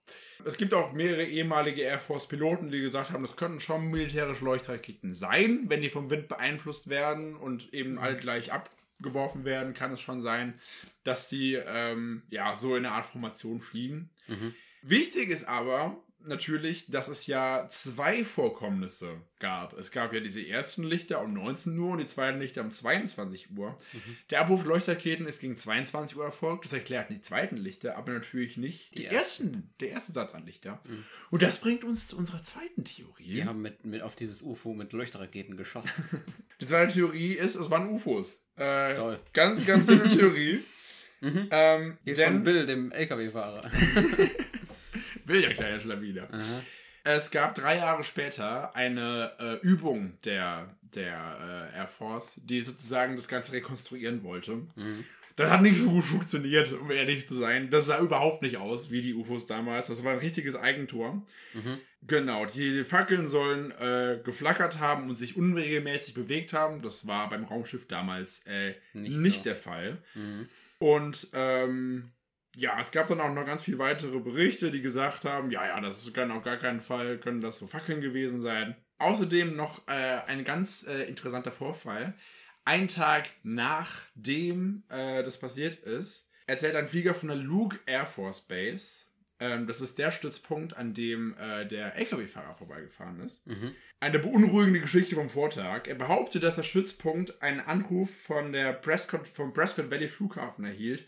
[0.46, 5.14] Es gibt auch mehrere ehemalige Air Force-Piloten, die gesagt haben, das könnten schon militärische Leuchtraketen
[5.14, 5.66] sein.
[5.68, 10.22] Wenn die vom Wind beeinflusst werden und eben alle gleich abgeworfen werden, kann es schon
[10.22, 10.60] sein,
[11.04, 14.10] dass die ähm, ja so in einer Art Formation fliegen.
[14.82, 19.78] Wichtig ist aber natürlich, dass es ja zwei Vorkommnisse gab.
[19.78, 23.50] Es gab ja diese ersten Lichter um 19 Uhr und die zweiten Lichter um 22
[23.56, 23.78] Uhr.
[24.30, 26.66] Der Abwurf der Leuchtraketen ist gegen 22 Uhr erfolgt.
[26.66, 30.46] Das erklärt die zweiten Lichter, aber natürlich nicht die, Die ersten, der erste Satz an
[30.46, 30.82] Lichter.
[31.30, 33.34] Und das bringt uns zu unserer zweiten Theorie.
[33.34, 35.90] Die haben mit, mit auf dieses UFO mit Leuchtraketen geschossen.
[36.60, 38.40] Die zweite Theorie ist, es waren UFOs.
[38.56, 39.20] Äh, Toll.
[39.34, 40.64] Ganz, ganz simple Theorie.
[41.22, 43.62] ähm, Hier ist denn von Bill, dem LKW-Fahrer.
[45.28, 46.28] will der kleine Schlawiner.
[47.04, 53.16] Es gab drei Jahre später eine äh, Übung der, der äh, Air Force, die sozusagen
[53.16, 54.64] das Ganze rekonstruieren wollte.
[55.38, 57.70] Das hat nicht so gut funktioniert, um ehrlich zu sein.
[57.70, 59.88] Das sah überhaupt nicht aus wie die UFOs damals.
[59.88, 61.22] Das war ein richtiges Eigentor.
[62.06, 66.82] Genau, die Fackeln sollen äh, geflackert haben und sich unregelmäßig bewegt haben.
[66.82, 69.44] Das war beim Raumschiff damals äh, nicht, Nicht so.
[69.44, 69.98] der Fall.
[70.80, 72.12] Und ähm,
[72.58, 75.80] ja, es gab dann auch noch ganz viele weitere Berichte, die gesagt haben, ja, ja,
[75.80, 78.76] das kann auf gar keinen Fall, können das so Fackeln gewesen sein.
[78.98, 82.16] Außerdem noch äh, ein ganz äh, interessanter Vorfall.
[82.66, 88.42] Ein Tag nachdem äh, das passiert ist, erzählt ein Flieger von der Luke Air Force
[88.42, 89.06] Base,
[89.40, 93.46] ähm, das ist der Stützpunkt, an dem äh, der LKW-Fahrer vorbeigefahren ist,
[94.00, 95.86] eine beunruhigende Geschichte vom Vortag.
[95.86, 101.06] Er behauptet, dass der Stützpunkt einen Anruf von der Prescott, vom Prescott Valley Flughafen erhielt,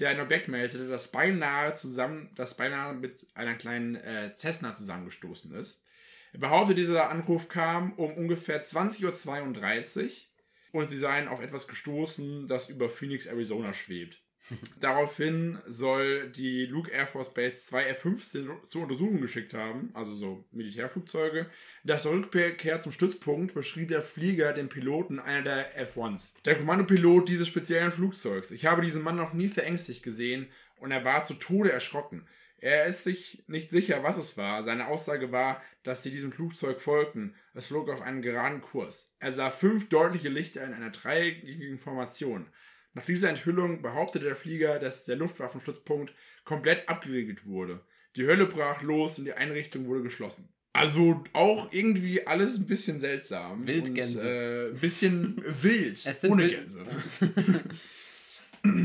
[0.00, 5.54] der ein Objekt meldete, das beinahe zusammen, das beinahe mit einer kleinen äh, Cessna zusammengestoßen
[5.54, 5.84] ist.
[6.32, 10.26] Er behauptet, dieser Anruf kam um ungefähr 20.32
[10.72, 14.22] Uhr und sie seien auf etwas gestoßen, das über Phoenix, Arizona schwebt.
[14.80, 20.44] Daraufhin soll die Luke Air Force Base zwei F-15 zur Untersuchung geschickt haben, also so
[20.52, 21.46] Militärflugzeuge.
[21.84, 26.34] Nach der Rückkehr zum Stützpunkt beschrieb der Flieger den Piloten einer der F-1s.
[26.44, 28.50] Der Kommandopilot dieses speziellen Flugzeugs.
[28.50, 32.26] Ich habe diesen Mann noch nie verängstigt gesehen und er war zu Tode erschrocken.
[32.58, 34.64] Er ist sich nicht sicher, was es war.
[34.64, 37.34] Seine Aussage war, dass sie diesem Flugzeug folgten.
[37.54, 39.14] Es flog auf einen geraden Kurs.
[39.18, 42.46] Er sah fünf deutliche Lichter in einer dreieckigen Formation.
[42.94, 46.12] Nach dieser Enthüllung behauptete der Flieger, dass der Luftwaffenstützpunkt
[46.44, 47.80] komplett abgeriegelt wurde.
[48.16, 50.52] Die Hölle brach los und die Einrichtung wurde geschlossen.
[50.72, 53.66] Also auch irgendwie alles ein bisschen seltsam.
[53.66, 54.20] Wildgänse.
[54.20, 56.00] Und, äh, ein bisschen wild.
[56.04, 56.84] Es sind ohne Wild- Gänse.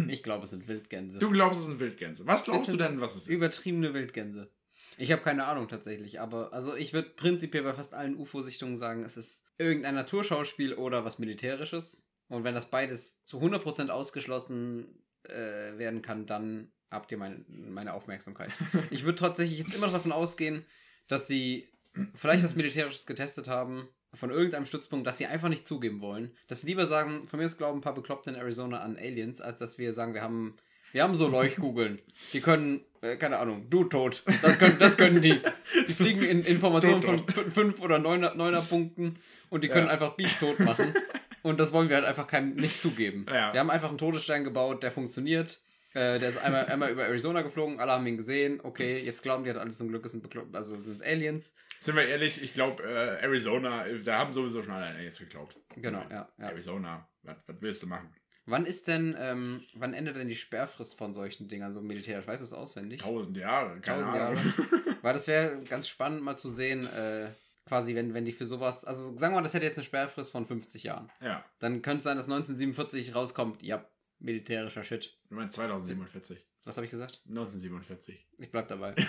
[0.08, 1.20] Ich glaube, es sind Wildgänse.
[1.20, 2.26] Du glaubst, es sind Wildgänse.
[2.26, 3.28] Was glaubst du denn, was es ist?
[3.28, 4.50] Übertriebene Wildgänse.
[4.98, 9.04] Ich habe keine Ahnung tatsächlich, aber also ich würde prinzipiell bei fast allen UFO-Sichtungen sagen,
[9.04, 12.05] es ist irgendein Naturschauspiel oder was Militärisches.
[12.28, 14.88] Und wenn das beides zu 100% ausgeschlossen
[15.24, 18.50] äh, werden kann, dann habt ihr meine, meine Aufmerksamkeit.
[18.92, 20.66] Ich würde tatsächlich jetzt immer noch davon ausgehen,
[21.08, 21.68] dass sie
[22.16, 26.32] vielleicht was Militärisches getestet haben von irgendeinem Stützpunkt, dass sie einfach nicht zugeben wollen.
[26.48, 29.42] Dass sie lieber sagen, von mir aus glauben ein paar Bekloppte in Arizona an Aliens,
[29.42, 30.56] als dass wir sagen, wir haben,
[30.94, 32.02] wir haben so Leuchtkugeln.
[32.34, 34.24] Die können, äh, keine Ahnung, du tot.
[34.42, 35.40] Das können, das können die.
[35.88, 37.30] Die fliegen in Informationen von tot.
[37.30, 39.18] fün- fünf oder neuner, neuner Punkten
[39.50, 39.94] und die können Ja.
[39.94, 40.94] einfach Beat tot machen.
[41.46, 43.28] Und das wollen wir halt einfach keinem nicht zugeben.
[43.30, 43.54] Ja.
[43.54, 45.62] Wir haben einfach einen Todesstern gebaut, der funktioniert.
[45.94, 48.60] Äh, der ist einmal, einmal über Arizona geflogen, alle haben ihn gesehen.
[48.64, 51.54] Okay, jetzt glauben die halt alles zum Glück, es sind, also sind Aliens.
[51.80, 55.56] Sind wir ehrlich, ich glaube, äh, Arizona, da haben sowieso schon alle Aliens geglaubt.
[55.76, 56.46] Genau, ja, ja.
[56.48, 58.10] Arizona, was, was willst du machen?
[58.48, 62.26] Wann ist denn, ähm, wann endet denn die Sperrfrist von solchen Dingern, so militärisch?
[62.26, 63.02] Weißt du es auswendig?
[63.02, 64.36] Tausend Jahre, keine Tausend Ahnung.
[64.36, 64.98] Jahre.
[65.04, 67.28] Weil das wäre ganz spannend mal zu sehen, äh,
[67.66, 70.32] quasi, wenn, wenn die für sowas, also sagen wir mal, das hätte jetzt eine Sperrfrist
[70.32, 71.10] von 50 Jahren.
[71.22, 73.84] Ja, Dann könnte es sein, dass 1947 rauskommt, ja,
[74.20, 75.18] militärischer Shit.
[75.30, 76.44] du meinst 2047.
[76.64, 77.22] Was habe ich gesagt?
[77.28, 78.26] 1947.
[78.40, 78.96] Ich bleib dabei.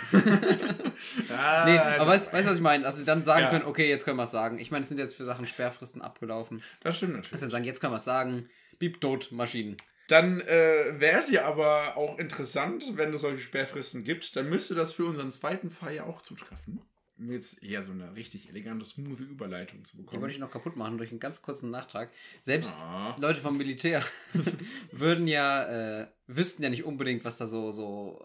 [1.35, 2.83] Ah, Nee, aber weißt du, was ich meine?
[2.83, 3.49] Dass sie dann sagen Ja.
[3.49, 4.57] können, okay, jetzt können wir es sagen.
[4.59, 6.63] Ich meine, es sind jetzt für Sachen Sperrfristen abgelaufen.
[6.81, 7.39] Das stimmt Dass natürlich.
[7.39, 8.49] sie dann sagen, jetzt können wir es sagen.
[8.79, 9.77] Beep tot, Maschinen.
[10.07, 14.73] Dann äh, wäre es ja aber auch interessant, wenn es solche Sperrfristen gibt, dann müsste
[14.75, 16.81] das für unseren zweiten Fall ja auch zutreffen.
[17.19, 20.29] Um jetzt eher so eine richtig elegante, smooth Überleitung zu Die wollte bekommen.
[20.31, 22.11] ich noch kaputt machen durch einen ganz kurzen Nachtrag.
[22.41, 23.15] Selbst Ah.
[23.19, 24.03] Leute vom Militär
[24.91, 28.23] würden ja, äh, wüssten ja nicht unbedingt, was da so, so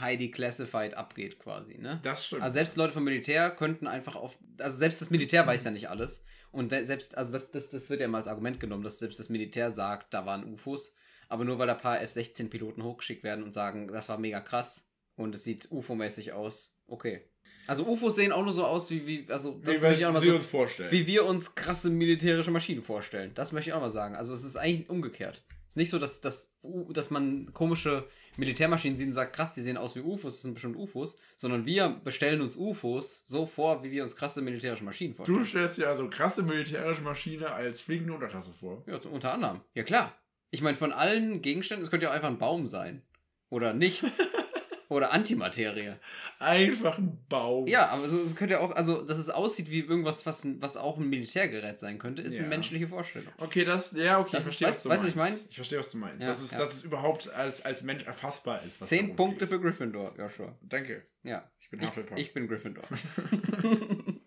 [0.00, 2.00] highly classified abgeht quasi, ne?
[2.02, 2.42] Das stimmt.
[2.42, 5.88] Also selbst Leute vom Militär könnten einfach auf, also selbst das Militär weiß ja nicht
[5.90, 6.24] alles.
[6.52, 9.28] Und selbst, also das, das, das wird ja mal als Argument genommen, dass selbst das
[9.28, 10.94] Militär sagt, da waren UFOs.
[11.28, 14.90] Aber nur weil da ein paar F-16-Piloten hochgeschickt werden und sagen, das war mega krass
[15.14, 17.29] und es sieht UFO-mäßig aus, okay.
[17.70, 20.12] Also UFOs sehen auch nur so aus, wie, wie also das Wie möchte ich auch
[20.12, 20.90] wir mal so, uns vorstellen.
[20.90, 23.30] wie wir uns krasse militärische Maschinen vorstellen.
[23.36, 24.16] Das möchte ich auch mal sagen.
[24.16, 25.44] Also es ist eigentlich umgekehrt.
[25.68, 29.60] Es ist nicht so, dass, dass, dass man komische Militärmaschinen sieht und sagt, krass, die
[29.60, 33.84] sehen aus wie UFOs, das sind bestimmt UFOs, sondern wir bestellen uns UFOs so vor,
[33.84, 35.38] wie wir uns krasse militärische Maschinen vorstellen.
[35.38, 38.82] Du stellst dir also krasse militärische Maschine als fliegende Untertasse vor.
[38.88, 39.60] Ja, unter anderem.
[39.74, 40.12] Ja, klar.
[40.50, 43.02] Ich meine, von allen Gegenständen, es könnte ja auch einfach ein Baum sein.
[43.48, 44.20] Oder nichts.
[44.90, 45.94] Oder Antimaterie.
[46.38, 47.66] Einfach ein Baum.
[47.66, 50.76] Ja, aber so, es könnte ja auch, also, dass es aussieht wie irgendwas, was, was
[50.76, 52.40] auch ein Militärgerät sein könnte, ist Ja.
[52.40, 53.32] eine menschliche Vorstellung.
[53.38, 55.36] Okay, das, ja, okay, Das ich ist- verstehe, was du weißt du, was meinst.
[55.36, 55.48] ich mein?
[55.48, 56.20] Ich verstehe, was du meinst.
[56.20, 56.58] Ja, dass, es, ja.
[56.58, 58.84] dass es überhaupt als, als Mensch erfassbar ist.
[58.86, 60.58] Zehn Punkte für Gryffindor, Joshua.
[60.60, 61.06] Danke.
[61.22, 61.48] Ja.
[61.60, 62.18] Ich bin Ich, Hufflepuff.
[62.18, 62.84] ich bin Gryffindor.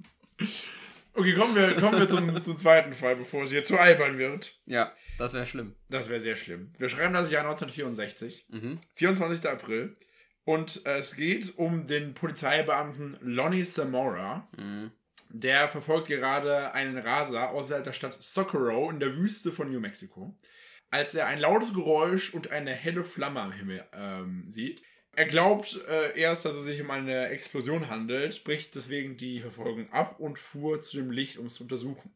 [1.16, 4.60] Okay, kommen wir, kommen wir zum, zum zweiten Fall, bevor es hier zu albern wird.
[4.66, 5.76] ja, das wäre schlimm.
[5.88, 6.70] Das wäre sehr schlimm.
[6.80, 8.80] Wir schreiben das Jahr 1964, Mhm.
[8.96, 9.48] 24.
[9.48, 9.96] April.
[10.46, 14.48] Und äh, es geht um den Polizeibeamten Lonnie Zamora.
[14.58, 14.92] Mhm.
[15.30, 20.38] Der verfolgt gerade einen Raser außerhalb der Stadt Socorro in der Wüste von New Mexico.
[20.92, 24.84] Als er ein lautes Geräusch und eine helle Flamme am Himmel ähm, sieht.
[25.16, 29.92] Er glaubt äh, erst, dass es sich um eine Explosion handelt, bricht deswegen die Verfolgung
[29.92, 32.14] ab und fuhr zu dem Licht, um es zu untersuchen.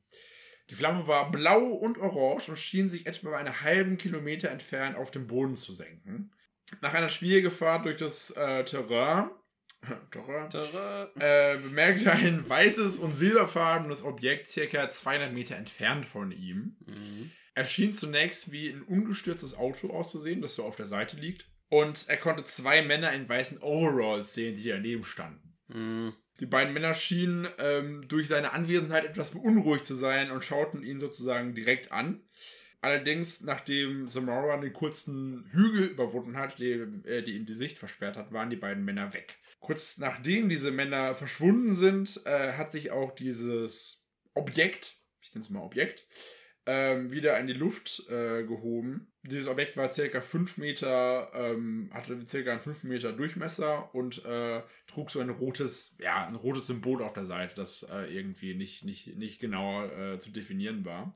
[0.69, 5.11] Die Flamme war blau und orange und schien sich etwa einen halben Kilometer entfernt auf
[5.11, 6.31] dem Boden zu senken.
[6.81, 9.29] Nach einer schwierigen Fahrt durch das äh, Terrain,
[10.11, 11.11] Terrain Tada.
[11.19, 16.77] äh, bemerkte er ein weißes und silberfarbenes Objekt circa 200 Meter entfernt von ihm.
[16.85, 17.31] Mhm.
[17.53, 21.49] Er schien zunächst wie ein ungestürztes Auto auszusehen, das so auf der Seite liegt.
[21.69, 25.57] Und er konnte zwei Männer in weißen Overalls sehen, die daneben standen.
[25.67, 26.13] Mhm.
[26.39, 30.99] Die beiden Männer schienen ähm, durch seine Anwesenheit etwas beunruhigt zu sein und schauten ihn
[30.99, 32.21] sozusagen direkt an.
[32.81, 38.17] Allerdings, nachdem Zamora den kurzen Hügel überwunden hat, die, äh, die ihm die Sicht versperrt
[38.17, 39.39] hat, waren die beiden Männer weg.
[39.59, 45.49] Kurz nachdem diese Männer verschwunden sind, äh, hat sich auch dieses Objekt, ich nenne es
[45.49, 46.07] mal Objekt,
[46.67, 49.11] ähm, wieder in die Luft äh, gehoben.
[49.23, 54.61] Dieses Objekt war circa 5 Meter, ähm, hatte circa einen 5 Meter Durchmesser und äh,
[54.85, 58.83] trug so ein rotes, ja, ein rotes Symbol auf der Seite, das äh, irgendwie nicht,
[58.83, 61.13] nicht, nicht genauer äh, zu definieren war.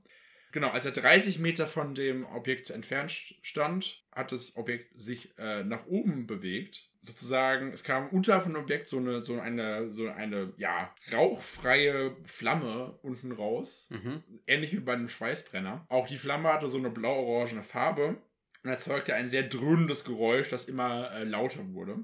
[0.51, 5.63] Genau, als er 30 Meter von dem Objekt entfernt stand, hat das Objekt sich äh,
[5.63, 6.89] nach oben bewegt.
[7.03, 12.15] Sozusagen, es kam unter von dem Objekt so eine, so eine, so eine, ja, rauchfreie
[12.25, 13.87] Flamme unten raus.
[13.89, 14.23] Mhm.
[14.45, 15.85] Ähnlich wie bei einem Schweißbrenner.
[15.89, 18.17] Auch die Flamme hatte so eine blau-orangene Farbe
[18.63, 22.03] und erzeugte ein sehr dröhnendes Geräusch, das immer äh, lauter wurde.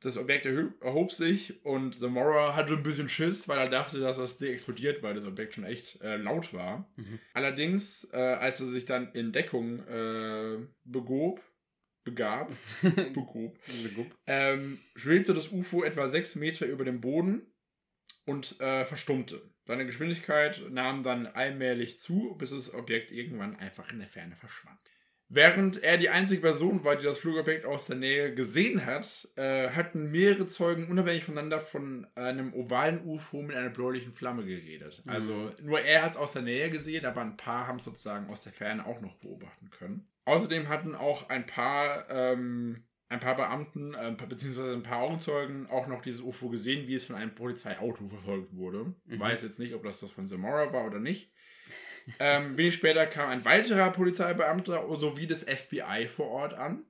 [0.00, 4.38] Das Objekt erhob sich und Zamora hatte ein bisschen Schiss, weil er dachte, dass das
[4.38, 6.90] Ding explodiert, weil das Objekt schon echt äh, laut war.
[7.34, 11.42] Allerdings, äh, als er sich dann in Deckung äh, begob,
[12.02, 12.50] begab,
[13.12, 13.58] begob,
[14.26, 17.42] ähm, schwebte das UFO etwa sechs Meter über dem Boden
[18.24, 19.42] und äh, verstummte.
[19.66, 24.80] Seine Geschwindigkeit nahm dann allmählich zu, bis das Objekt irgendwann einfach in der Ferne verschwand.
[25.32, 29.68] Während er die einzige Person war, die das Flugobjekt aus der Nähe gesehen hat, äh,
[29.70, 35.04] hatten mehrere Zeugen unabhängig voneinander von einem ovalen UFO mit einer bläulichen Flamme geredet.
[35.06, 38.28] Also nur er hat es aus der Nähe gesehen, aber ein paar haben es sozusagen
[38.28, 40.08] aus der Ferne auch noch beobachten können.
[40.24, 45.86] Außerdem hatten auch ein paar, ähm, ein paar Beamten, äh, beziehungsweise ein paar Augenzeugen auch
[45.86, 48.94] noch dieses UFO gesehen, wie es von einem Polizeiauto verfolgt wurde.
[49.06, 51.30] Weiß jetzt nicht, ob das das von Zamora war oder nicht.
[52.18, 56.84] Ähm, wenig später kam ein weiterer Polizeibeamter sowie das FBI vor Ort an,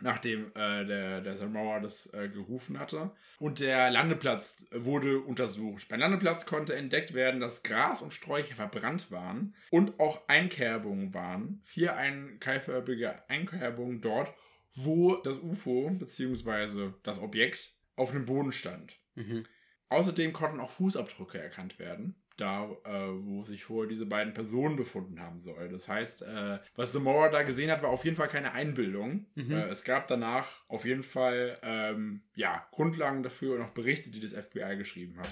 [0.00, 3.10] nachdem äh, der, der Zamora das äh, gerufen hatte.
[3.38, 5.88] Und der Landeplatz wurde untersucht.
[5.88, 11.62] Beim Landeplatz konnte entdeckt werden, dass Gras und Sträucher verbrannt waren und auch Einkerbungen waren.
[11.64, 14.32] Vier einkeilförmige Einkerbungen dort,
[14.74, 16.90] wo das UFO bzw.
[17.02, 18.98] das Objekt auf dem Boden stand.
[19.14, 19.44] Mhm.
[19.88, 22.90] Außerdem konnten auch Fußabdrücke erkannt werden, da äh,
[23.24, 25.68] wo sich vorher diese beiden Personen befunden haben soll.
[25.68, 29.26] Das heißt, äh, was Zamora da gesehen hat, war auf jeden Fall keine Einbildung.
[29.36, 34.20] Äh, es gab danach auf jeden Fall ähm, ja, Grundlagen dafür und auch Berichte, die
[34.20, 35.30] das FBI geschrieben hat.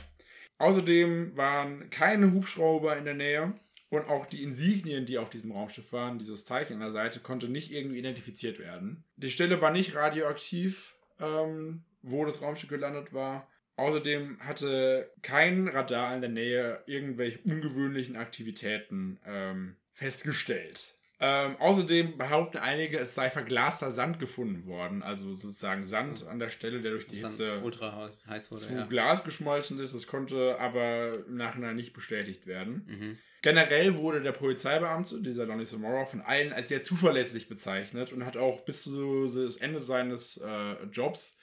[0.58, 3.54] Außerdem waren keine Hubschrauber in der Nähe
[3.90, 7.48] und auch die Insignien, die auf diesem Raumschiff waren, dieses Zeichen an der Seite, konnte
[7.48, 9.04] nicht irgendwie identifiziert werden.
[9.16, 13.48] Die Stelle war nicht radioaktiv, ähm, wo das Raumschiff gelandet war.
[13.78, 20.94] Außerdem hatte kein Radar in der Nähe irgendwelche ungewöhnlichen Aktivitäten ähm, festgestellt.
[21.20, 25.04] Ähm, außerdem behaupten einige, es sei verglaster Sand gefunden worden.
[25.04, 28.86] Also sozusagen Sand an der Stelle, der durch die Hitze ultra heiß wurde, zu ja.
[28.86, 29.94] Glas geschmolzen ist.
[29.94, 32.84] Das konnte aber im Nachhinein nicht bestätigt werden.
[32.88, 33.18] Mhm.
[33.42, 38.36] Generell wurde der Polizeibeamte, dieser Lonnie Samora, von allen als sehr zuverlässig bezeichnet und hat
[38.36, 41.37] auch bis zu das Ende seines äh, Jobs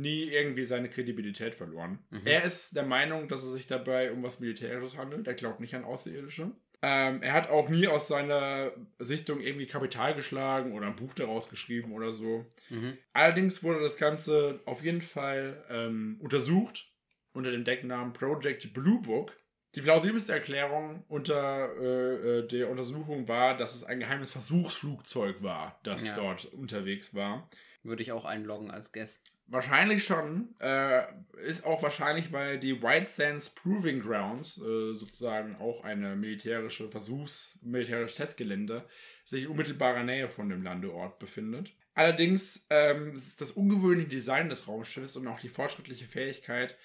[0.00, 1.98] nie irgendwie seine Kredibilität verloren.
[2.24, 5.26] Er ist der Meinung, dass es sich dabei um was Militärisches handelt.
[5.26, 6.52] Er glaubt nicht an Außerirdische.
[6.80, 8.70] Ähm, er hat auch nie aus seiner
[9.00, 12.46] Sichtung irgendwie Kapital geschlagen oder ein Buch daraus geschrieben oder so.
[12.70, 12.96] Mhm.
[13.12, 16.92] Allerdings wurde das Ganze auf jeden Fall ähm, untersucht
[17.32, 19.36] unter dem Decknamen Project Blue Book.
[19.74, 25.78] Die plausibelste Erklärung unter äh, äh, der Untersuchung war, dass es ein geheimes Versuchsflugzeug war,
[25.82, 26.14] das Ja.
[26.16, 27.50] dort unterwegs war.
[27.82, 29.32] Würde ich auch einloggen als Guest.
[29.50, 30.54] Wahrscheinlich schon.
[30.60, 31.02] Äh,
[31.46, 37.58] ist auch wahrscheinlich, weil die White Sands Proving Grounds, äh, sozusagen auch eine militärische Versuchs-,
[37.62, 38.84] militärisches Testgelände,
[39.24, 41.72] sich in unmittelbarer Nähe von dem Landeort befindet.
[41.94, 46.76] Allerdings ähm, ist das ungewöhnliche Design des Raumschiffs und auch die fortschrittliche Fähigkeit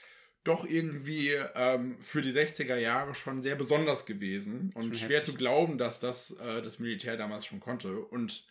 [0.43, 5.33] doch irgendwie ähm, für die 60er Jahre schon sehr besonders gewesen und Schon schwer heftig.
[5.33, 7.97] zu glauben, dass das äh, das Militär damals schon konnte.
[7.99, 8.45] Und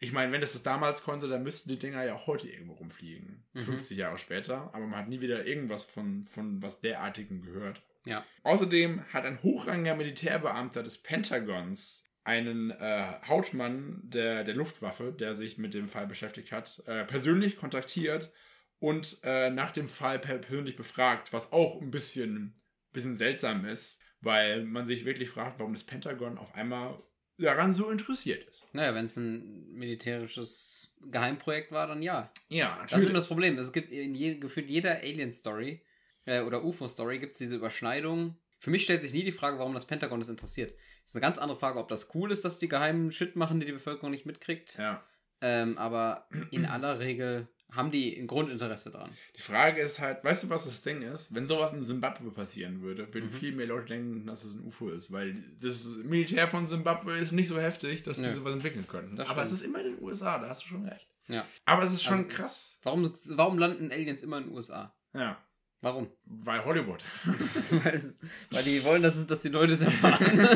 [0.00, 2.74] ich meine, wenn das das damals konnte, dann müssten die Dinger ja auch heute irgendwo
[2.74, 3.44] rumfliegen.
[3.52, 3.60] Mhm.
[3.60, 4.70] 50 Jahre später.
[4.72, 7.82] Aber man hat nie wieder irgendwas von, von was derartigem gehört.
[8.04, 8.24] Ja.
[8.44, 15.58] Außerdem hat ein hochrangiger Militärbeamter des Pentagons einen äh, Hauptmann der, der Luftwaffe, der sich
[15.58, 18.30] mit dem Fall beschäftigt hat, äh, persönlich kontaktiert
[18.78, 22.54] und äh, nach dem Fall per- persönlich befragt, was auch ein bisschen,
[22.92, 27.02] bisschen seltsam ist, weil man sich wirklich fragt, warum das Pentagon auf einmal
[27.38, 28.66] daran so interessiert ist.
[28.72, 32.28] Naja, wenn es ein militärisches Geheimprojekt war, dann ja.
[32.48, 33.04] Ja, Das ist natürlich.
[33.06, 33.58] eben das Problem.
[33.58, 35.82] Es gibt in je, gefühlt jeder Alien-Story
[36.24, 38.36] äh, oder UFO-Story gibt es diese Überschneidung.
[38.58, 40.72] Für mich stellt sich nie die Frage, warum das Pentagon das interessiert.
[40.72, 43.60] Das ist eine ganz andere Frage, ob das cool ist, dass die geheimen Shit machen,
[43.60, 44.76] die die Bevölkerung nicht mitkriegt.
[44.78, 45.04] ja.
[45.40, 49.10] Ähm, aber in aller Regel haben die ein Grundinteresse daran.
[49.36, 51.34] Die Frage ist halt, weißt du, was das Ding ist?
[51.34, 54.88] Wenn sowas in Simbabwe passieren würde, würden viel mehr Leute denken, dass es ein UFO
[54.88, 58.28] ist, weil das Militär von Simbabwe ist nicht so heftig, dass Nö.
[58.28, 59.20] die sowas entwickeln könnten.
[59.20, 61.06] Aber es ist immer in den USA, da hast du schon recht.
[61.28, 61.46] Ja.
[61.66, 62.78] Aber es ist schon Also- krass.
[62.84, 64.94] Warum, warum landen Aliens immer in den USA?
[65.12, 65.38] Ja.
[65.80, 66.10] Warum?
[66.24, 67.04] Weil Hollywood.
[67.70, 68.18] weil, es,
[68.50, 70.48] weil die wollen, dass, es, dass die Leute es erfahren.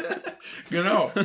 [0.70, 1.12] genau.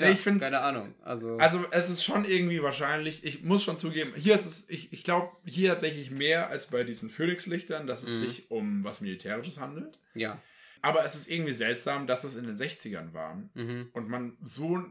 [0.00, 0.94] Ja, ich finde keine Ahnung.
[1.02, 4.92] Also, Also es ist schon irgendwie wahrscheinlich, ich muss schon zugeben, hier ist es, ich,
[4.92, 8.24] ich glaube, hier tatsächlich mehr als bei diesen Phoenix-Lichtern, dass es Mhm.
[8.26, 9.98] sich um was Militärisches handelt.
[10.14, 10.40] ja.
[10.82, 13.90] Aber es ist irgendwie seltsam, dass es in den 60ern waren Mhm.
[13.92, 14.82] und man so,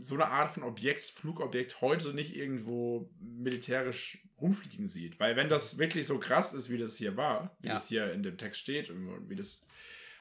[0.00, 5.20] so eine Art von Objekt, Flugobjekt heute nicht irgendwo militärisch rumfliegen sieht.
[5.20, 7.74] Weil wenn das wirklich so krass ist, wie das hier war, wie Ja.
[7.74, 9.66] das hier in dem Text steht und wie das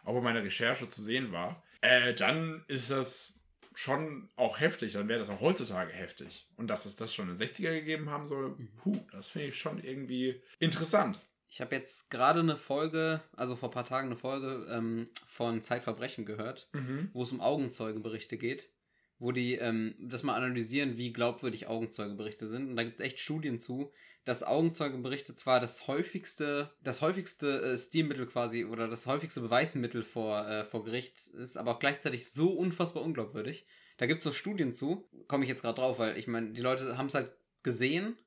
[0.03, 3.39] auch bei meiner Recherche zu sehen war, äh, dann ist das
[3.80, 6.50] schon auch heftig, dann wäre das auch heutzutage heftig.
[6.58, 9.58] Und dass es das schon in den 60er gegeben haben soll, puh, das finde ich
[9.58, 11.18] schon irgendwie interessant.
[11.48, 15.64] Ich habe jetzt gerade eine Folge, also vor ein paar Tagen eine Folge ähm, von
[15.64, 16.70] Zeitverbrechen gehört,
[17.14, 18.70] wo es um Augenzeugeberichte geht,
[19.20, 22.70] wo die ähm, das mal analysieren, wie glaubwürdig Augenzeugeberichte sind.
[22.70, 23.91] Und da gibt es echt Studien zu,
[24.26, 30.47] dass Augenzeugeberichte zwar das häufigste, das häufigste äh, Stilmittel quasi oder das häufigste Beweismittel vor,
[30.47, 33.65] äh, vor Gericht ist, aber auch gleichzeitig so unfassbar unglaubwürdig.
[33.97, 36.61] Da gibt es so Studien zu, komme ich jetzt gerade drauf, weil ich meine, die
[36.61, 37.32] Leute haben es halt
[37.63, 38.17] gesehen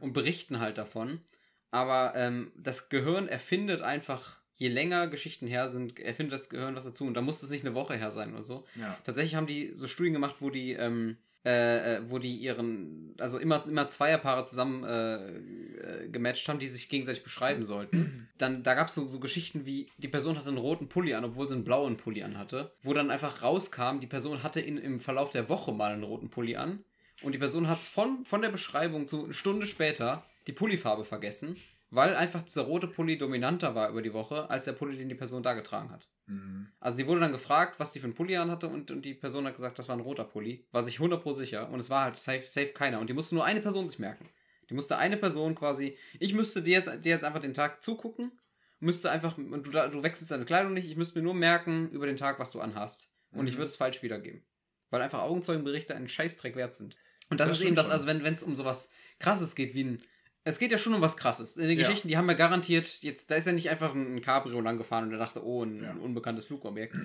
[0.00, 1.22] und berichten halt davon.
[1.70, 6.84] Aber ähm, das Gehirn erfindet einfach, je länger Geschichten her sind, erfindet das Gehirn was
[6.84, 7.04] dazu.
[7.04, 8.64] Und da muss es nicht eine Woche her sein oder so.
[8.78, 8.96] Ja.
[9.04, 13.38] Tatsächlich haben die so Studien gemacht, wo die, ähm, äh, äh, wo die ihren, also
[13.38, 18.28] immer, immer Zweierpaare zusammen äh, äh, gematcht haben, die sich gegenseitig beschreiben sollten.
[18.38, 21.24] Dann, da gab es so, so Geschichten wie, die Person hatte einen roten Pulli an,
[21.24, 22.72] obwohl sie einen blauen Pulli an hatte.
[22.82, 26.30] Wo dann einfach rauskam, die Person hatte in, im Verlauf der Woche mal einen roten
[26.30, 26.84] Pulli an.
[27.22, 31.56] Und die Person hat von, von der Beschreibung zu eine Stunde später die Pullifarbe vergessen,
[31.94, 35.14] weil einfach dieser rote Pulli dominanter war über die Woche, als der Pulli, den die
[35.14, 36.08] Person da getragen hat.
[36.26, 36.68] Mhm.
[36.80, 39.14] Also sie wurde dann gefragt, was sie für einen Pulli an hatte und, und die
[39.14, 40.66] Person hat gesagt, das war ein roter Pulli.
[40.72, 42.98] War sich 100% sicher und es war halt safe, safe keiner.
[42.98, 44.28] Und die musste nur eine Person sich merken.
[44.70, 48.32] Die musste eine Person quasi, ich müsste dir jetzt, dir jetzt einfach den Tag zugucken,
[48.80, 52.06] müsste einfach, und du, du wechselst deine Kleidung nicht, ich müsste mir nur merken über
[52.06, 53.10] den Tag, was du anhast.
[53.32, 53.58] Und ich Mhm.
[53.58, 54.42] würde es falsch wiedergeben.
[54.90, 56.96] Weil einfach Augenzeugenberichte einen Scheißdreck wert sind.
[57.30, 60.02] Und das, Das ist eben das, also wenn es um sowas krasses geht, wie ein.
[60.44, 61.56] Es geht ja schon um was krasses.
[61.56, 61.86] In den Ja.
[61.86, 65.04] Geschichten, die haben ja garantiert, jetzt, da ist ja nicht einfach ein Cabrio lang gefahren
[65.04, 65.92] und er dachte, oh, ein, Ja.
[65.94, 66.96] unbekanntes Flugobjekt.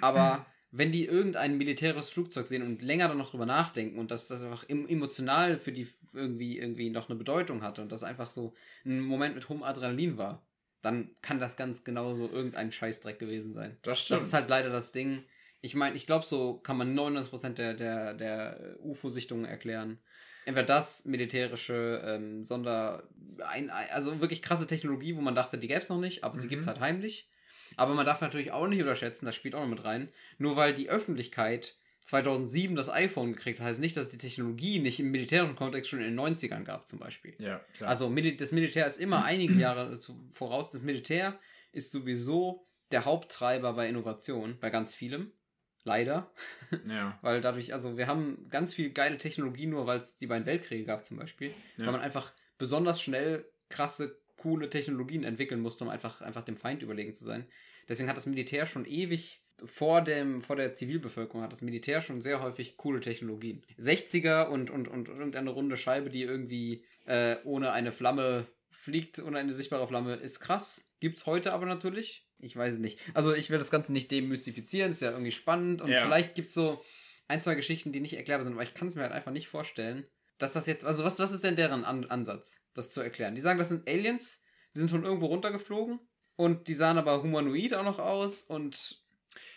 [0.00, 4.28] Aber wenn die irgendein militärisches Flugzeug sehen und länger dann noch drüber nachdenken und dass
[4.28, 8.30] das einfach em- emotional für die irgendwie, irgendwie noch eine Bedeutung hatte und das einfach
[8.30, 10.46] so ein Moment mit hohem Adrenalin war,
[10.82, 13.76] dann kann das ganz genauso irgendein Scheißdreck gewesen sein.
[13.82, 14.20] Das stimmt.
[14.20, 15.24] Das ist halt leider das Ding.
[15.60, 19.98] Ich meine, ich glaube, so kann man 99% der, der, der UFO-Sichtungen erklären.
[20.46, 23.02] Entweder das, militärische ähm, Sonder...
[23.46, 26.46] Ein, also wirklich krasse Technologie, wo man dachte, die gäbe es noch nicht, aber sie
[26.46, 26.50] Mhm.
[26.50, 27.28] gibt es halt heimlich.
[27.76, 30.72] Aber man darf natürlich auch nicht unterschätzen, das spielt auch noch mit rein, nur weil
[30.72, 31.76] die Öffentlichkeit
[32.06, 35.90] 2007 das iPhone gekriegt hat, heißt nicht, dass es die Technologie nicht im militärischen Kontext
[35.90, 37.34] schon in den 90ern gab, zum Beispiel.
[37.38, 37.90] Ja, klar.
[37.90, 39.98] Also das Militär ist immer einige Jahre
[40.30, 40.70] voraus.
[40.70, 41.38] Das Militär
[41.72, 45.32] ist sowieso der Haupttreiber bei Innovation, bei ganz vielem.
[45.86, 46.30] Leider.
[46.88, 47.16] ja.
[47.22, 50.84] Weil dadurch, also wir haben ganz viel geile Technologie, nur weil es die beiden Weltkriege
[50.84, 51.54] gab zum Beispiel.
[51.76, 51.86] Ja.
[51.86, 56.82] Weil man einfach besonders schnell krasse, coole Technologien entwickeln musste, um einfach, einfach dem Feind
[56.82, 57.46] überlegen zu sein.
[57.88, 62.20] Deswegen hat das Militär schon ewig vor dem, vor der Zivilbevölkerung hat das Militär schon
[62.20, 63.62] sehr häufig coole Technologien.
[63.78, 69.38] 60er und, und, und irgendeine runde Scheibe, die irgendwie äh, ohne eine Flamme fliegt, ohne
[69.38, 70.90] eine sichtbare Flamme, ist krass.
[71.00, 72.25] Gibt's heute aber natürlich.
[72.38, 72.98] Ich weiß es nicht.
[73.14, 76.02] Also ich will das Ganze nicht demystifizieren, ist ja irgendwie spannend und Ja.
[76.02, 76.82] vielleicht gibt's so
[77.28, 79.48] ein, zwei Geschichten, die nicht erklärbar sind, aber ich kann es mir halt einfach nicht
[79.48, 80.06] vorstellen,
[80.38, 83.34] dass das jetzt, also was, was ist denn deren An Ansatz, das zu erklären?
[83.34, 85.98] Die sagen, das sind Aliens, die sind von irgendwo runtergeflogen
[86.36, 89.02] und die sahen aber humanoid auch noch aus und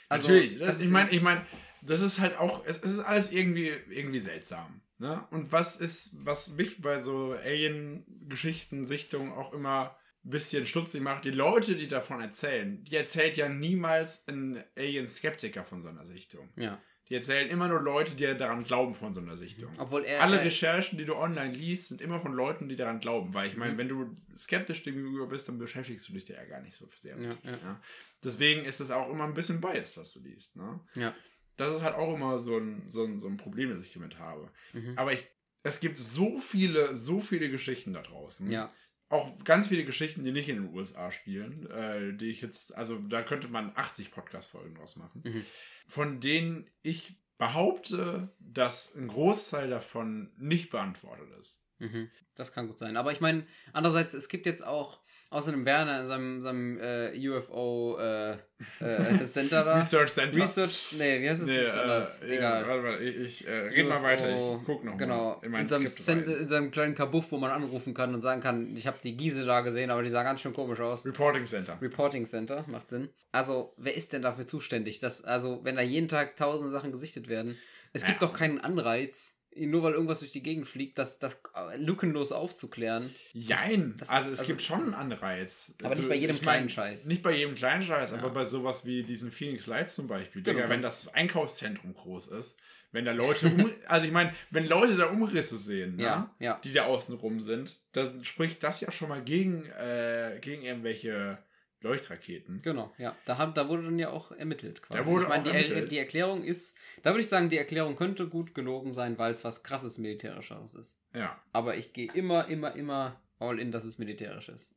[0.08, 0.58] also, Natürlich.
[0.58, 1.46] Das, ich meine, ich meine,
[1.84, 4.82] das ist halt auch, es, es ist alles irgendwie, irgendwie seltsam.
[4.98, 5.24] Ne?
[5.30, 11.32] Und was ist, was mich bei so Alien-Geschichten, Sichtungen auch immer bisschen stutzig macht, die
[11.32, 16.50] Leute, die davon erzählen, die erzählt ja niemals ein Alien-Skeptiker von so einer Sichtung.
[16.56, 16.82] ja.
[17.10, 19.72] Die erzählen immer nur Leute, die daran glauben von so einer Sichtung.
[19.80, 23.00] Obwohl er Alle er- Recherchen, die du online liest, sind immer von Leuten, die daran
[23.00, 23.34] glauben.
[23.34, 23.78] Weil ich meine, Mhm.
[23.80, 27.44] wenn du skeptisch gegenüber bist, dann beschäftigst du dich ja gar nicht so sehr mit.
[27.44, 27.58] Ja, ja.
[27.58, 27.82] Ja?
[28.24, 30.56] Deswegen ist es auch immer ein bisschen biased, was du liest.
[30.56, 30.80] Ne?
[30.94, 31.16] ja.
[31.58, 34.20] Das ist halt auch immer so ein, so ein, so ein Problem, das ich damit
[34.20, 34.52] habe.
[34.74, 34.94] Mhm.
[34.96, 35.26] Aber ich,
[35.64, 38.52] es gibt so viele, so viele Geschichten da draußen.
[38.52, 38.72] Ja.
[39.10, 43.00] Auch ganz viele Geschichten, die nicht in den USA spielen, äh, die ich jetzt, also
[43.00, 45.44] da könnte man 80 Podcast-Folgen draus machen, Mhm.
[45.88, 51.64] von denen ich behaupte, dass ein Großteil davon nicht beantwortet ist.
[51.80, 52.10] Mhm.
[52.36, 52.98] Das kann gut sein.
[52.98, 55.00] Aber ich meine, andererseits, es gibt jetzt auch,
[55.32, 58.38] Außerdem Werner in seinem, seinem äh, UFO äh, äh,
[59.24, 59.76] Center da.
[59.76, 60.42] Research Center.
[60.42, 61.48] Research, nee, wie heißt es?
[61.48, 62.24] Nee, das ist anders.
[62.24, 62.68] äh, Egal.
[62.68, 65.70] warte, warte, ich, ich äh, red mal weiter, ich guck noch genau, mal in in
[65.70, 68.98] seinem, Cent- in seinem kleinen Kabuff, wo man anrufen kann und sagen kann, ich habe
[69.04, 71.06] die Gisela gesehen, aber die sah ganz schön komisch aus.
[71.06, 71.78] Reporting Center.
[71.80, 73.10] Reporting Center, macht Sinn.
[73.32, 75.00] Also, wer ist denn dafür zuständig?
[75.00, 77.56] Dass, also, wenn da jeden Tag tausend Sachen gesichtet werden,
[77.94, 78.28] es gibt Ja.
[78.28, 83.14] doch keinen Anreiz, nur weil irgendwas durch die Gegend fliegt, das, das äh, lückenlos aufzuklären.
[83.34, 83.96] Jein.
[83.98, 85.74] das ist- also es also- gibt schon einen Anreiz.
[85.84, 87.06] Aber nicht bei jedem ich mein, kleinen Scheiß.
[87.06, 88.18] Nicht bei jedem kleinen Scheiß, Ja.
[88.18, 90.42] aber bei sowas wie diesen Phoenix Lights zum Beispiel.
[90.44, 90.58] Genau.
[90.58, 92.58] Digga, wenn das Einkaufszentrum groß ist,
[92.92, 96.60] wenn da Leute, um, also ich meine, wenn Leute da Umrisse sehen, ne, Ja, ja.
[96.64, 101.38] die da außen rum sind, dann spricht das ja schon mal gegen, äh, gegen irgendwelche
[101.82, 102.62] Leuchtraketen.
[102.62, 103.16] Genau, ja.
[103.26, 104.82] Da, haben, da wurde dann ja auch ermittelt.
[104.82, 105.00] Quasi.
[105.00, 105.92] Da wurde ich meine, die, Er- ermittelt.
[105.92, 109.44] die Erklärung ist, da würde ich sagen, die Erklärung könnte gut gelogen sein, weil es
[109.44, 110.98] was krasses Militärischeres ist.
[111.14, 111.42] Ja.
[111.54, 114.76] Aber ich gehe immer, immer, immer all in, dass es militärisch ist.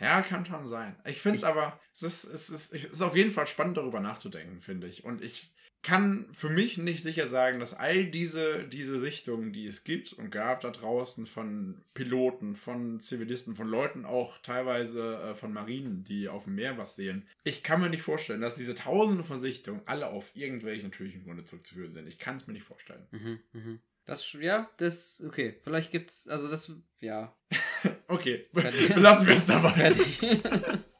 [0.00, 0.96] Ja, kann schon sein.
[1.06, 4.00] Ich finde es aber, es ist, es, ist, es ist auf jeden Fall spannend, darüber
[4.00, 5.04] nachzudenken, finde ich.
[5.04, 5.53] Und ich
[5.84, 10.30] kann für mich nicht sicher sagen, dass all diese, diese Sichtungen, die es gibt und
[10.30, 16.28] gab da draußen von Piloten, von Zivilisten, von Leuten auch teilweise äh, von Marinen, die
[16.28, 19.82] auf dem Meer was sehen, ich kann mir nicht vorstellen, dass diese tausende von Sichtungen
[19.84, 22.08] alle auf irgendwelche natürlichen Gründe zurückzuführen sind.
[22.08, 23.06] Ich kann es mir nicht vorstellen.
[23.10, 23.80] Mhm, mhm.
[24.06, 25.58] Das, ja, das, okay.
[25.62, 27.36] Vielleicht gibt's, also das, ja.
[28.08, 29.92] Okay, belassen wir es dabei.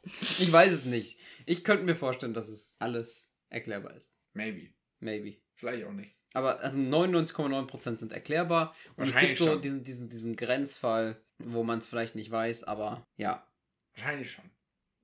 [0.05, 1.19] Ich weiß es nicht.
[1.47, 4.13] Ich könnte mir vorstellen, dass es alles erklärbar ist.
[4.33, 4.74] Maybe.
[4.99, 5.37] Maybe.
[5.55, 6.15] Vielleicht auch nicht.
[6.33, 8.75] Aber also 99,9% sind erklärbar.
[8.97, 9.61] Und es gibt so schon.
[9.61, 13.47] diesen, diesen, diesen Grenzfall, wo man es vielleicht nicht weiß, aber ja.
[13.95, 14.43] Wahrscheinlich schon.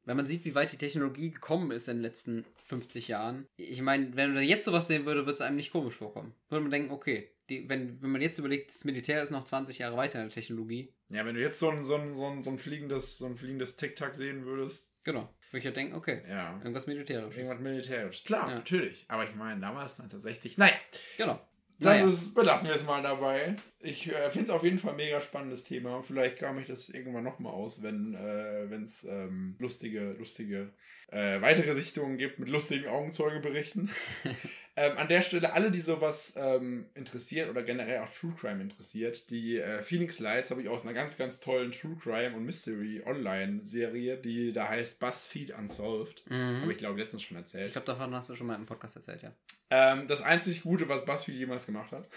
[0.04, 3.48] Wenn man sieht, wie weit die Technologie gekommen ist in den letzten 50 Jahren.
[3.56, 6.34] Ich meine, wenn man jetzt sowas sehen würde, würde es einem nicht komisch vorkommen.
[6.50, 9.78] Würde man denken, okay, die, wenn, wenn man jetzt überlegt, das Militär ist noch 20
[9.78, 10.94] Jahre weiter in der Technologie.
[11.10, 13.38] Ja, wenn du jetzt so ein, so ein, so ein, so ein fliegendes, so ein
[13.38, 15.30] fliegendes Tic-Tac sehen würdest, Genau.
[15.50, 16.58] Würde ich ja denken, okay, ja.
[16.60, 17.36] irgendwas Militärisches.
[17.38, 18.24] Irgendwas militärisch.
[18.24, 18.56] Klar, Ja.
[18.56, 19.06] natürlich.
[19.10, 20.58] Aber ich meine, damals 1960.
[20.58, 20.74] Naja,
[21.18, 21.42] Genau.
[21.82, 22.06] Das Naja.
[22.06, 23.56] ist, belassen wir es mal dabei.
[23.80, 26.04] Ich äh, finde es auf jeden Fall ein mega spannendes Thema.
[26.04, 30.72] Vielleicht kam ich das irgendwann nochmal aus, wenn äh, es ähm, lustige, lustige
[31.08, 33.90] äh, weitere Sichtungen gibt mit lustigen Augenzeugeberichten.
[34.76, 39.32] ähm, an der Stelle, alle, die sowas ähm, interessiert oder generell auch True Crime interessiert,
[39.32, 43.02] die äh, Phoenix Lights habe ich aus einer ganz, ganz tollen True Crime und Mystery
[43.06, 46.24] Online-Serie, die da heißt BuzzFeed Unsolved.
[46.30, 46.62] Mhm.
[46.62, 47.66] Habe ich, glaube ich, letztens schon erzählt.
[47.68, 49.34] Ich glaube, davon hast du schon mal im Podcast erzählt, ja.
[49.72, 52.08] Ähm, das einzig Gute, was BuzzFeed jemals gemacht hat.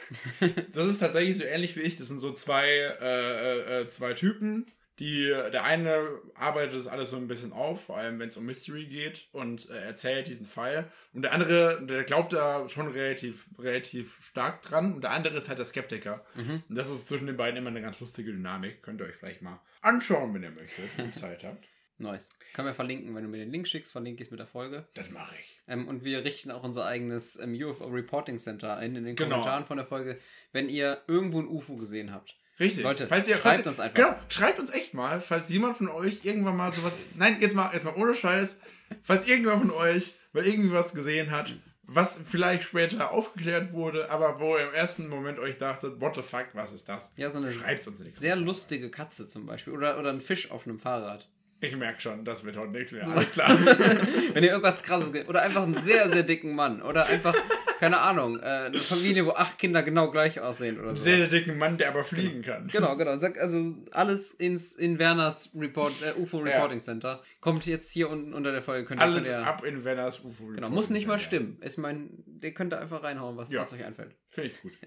[0.72, 1.96] das ist tatsächlich so ähnlich wie ich.
[1.96, 4.66] Das sind so zwei, äh, äh, zwei Typen,
[4.98, 8.44] die, der eine arbeitet das alles so ein bisschen auf, vor allem wenn es um
[8.44, 10.90] Mystery geht und äh, erzählt diesen Fall.
[11.12, 14.94] Und der andere, der glaubt da schon relativ, relativ stark dran.
[14.94, 16.24] Und der andere ist halt der Skeptiker.
[16.68, 18.82] Und das ist zwischen den beiden immer eine ganz lustige Dynamik.
[18.82, 21.66] Könnt ihr euch vielleicht mal anschauen, wenn ihr möchtet, wenn ihr Zeit habt.
[21.99, 22.30] Nice.
[22.55, 24.86] Können wir verlinken, wenn du mir den Link schickst, verlinke ich es mit der Folge.
[24.95, 25.61] Das mache ich.
[25.68, 29.36] Ähm, und wir richten auch unser eigenes ähm, UFO Reporting Center ein in den Genau.
[29.36, 30.18] Kommentaren von der Folge,
[30.53, 32.36] wenn ihr irgendwo ein UFO gesehen habt.
[32.59, 32.82] Richtig.
[32.84, 33.97] Leute, falls ihr, schreibt falls ihr, uns einfach.
[33.97, 37.07] Genau, schreibt uns echt mal, falls jemand von euch irgendwann mal sowas.
[37.16, 38.61] Nein, jetzt mal, jetzt mal ohne Scheiß.
[39.03, 44.40] Falls irgendjemand von euch mal irgendwie was gesehen hat, was vielleicht später aufgeklärt wurde, aber
[44.40, 47.12] wo ihr im ersten Moment euch dachtet, what the fuck, was ist das?
[47.16, 49.72] Ja, so eine Schreibt's uns in die sehr lustige Katze zum Beispiel.
[49.72, 51.28] Oder, oder ein Fisch auf einem Fahrrad.
[51.65, 53.07] Ich merke schon, das wird heute nichts mehr.
[53.07, 53.49] Alles klar.
[54.35, 56.83] Wenn ihr irgendwas krasses Oder einfach einen sehr, sehr dicken Mann.
[56.83, 57.35] Oder einfach,
[57.81, 61.03] keine Ahnung, äh, eine Familie, wo acht Kinder genau gleich aussehen oder so.
[61.05, 62.69] Sehr, sehr dicken Mann, der aber fliegen kann.
[62.69, 63.12] Genau, genau.
[63.12, 67.23] Also alles ins, in Werners Report, äh, UFO Reporting Center.
[67.41, 68.87] Kommt jetzt hier unten unter der Folge.
[68.87, 70.47] Könnt ihr, Alles ihr, ab in Venice UFO.
[70.49, 71.59] Genau, muss nicht mal stimmen.
[71.62, 73.61] Ich meine, der könnt ihr einfach reinhauen, was, Ja.
[73.61, 74.15] was euch einfällt.
[74.29, 74.73] Finde ich gut.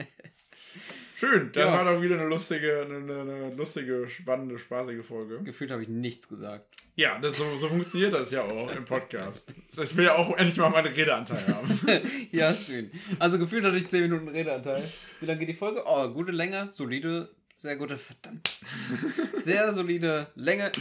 [1.20, 1.72] Schön, das Ja.
[1.74, 5.42] war doch wieder eine lustige, eine, eine, eine lustige, spannende, spaßige Folge.
[5.42, 6.76] Gefühlt habe ich nichts gesagt.
[6.94, 9.52] Ja, das, so, so funktioniert das ja auch im Podcast.
[9.82, 11.80] Ich will ja auch endlich mal meinen Redeanteil haben.
[12.32, 12.92] ja, schön.
[13.18, 14.84] Also gefühlt hatte ich 10 Minuten Redeanteil.
[15.20, 15.82] Wie lange geht die Folge?
[15.88, 18.60] Oh, gute Länge, solide, sehr gute, verdammt.
[19.38, 20.72] Sehr solide Länge.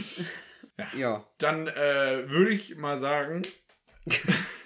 [0.77, 0.85] Ja.
[0.95, 1.27] Ja.
[1.39, 3.41] Dann äh, würde ich mal sagen,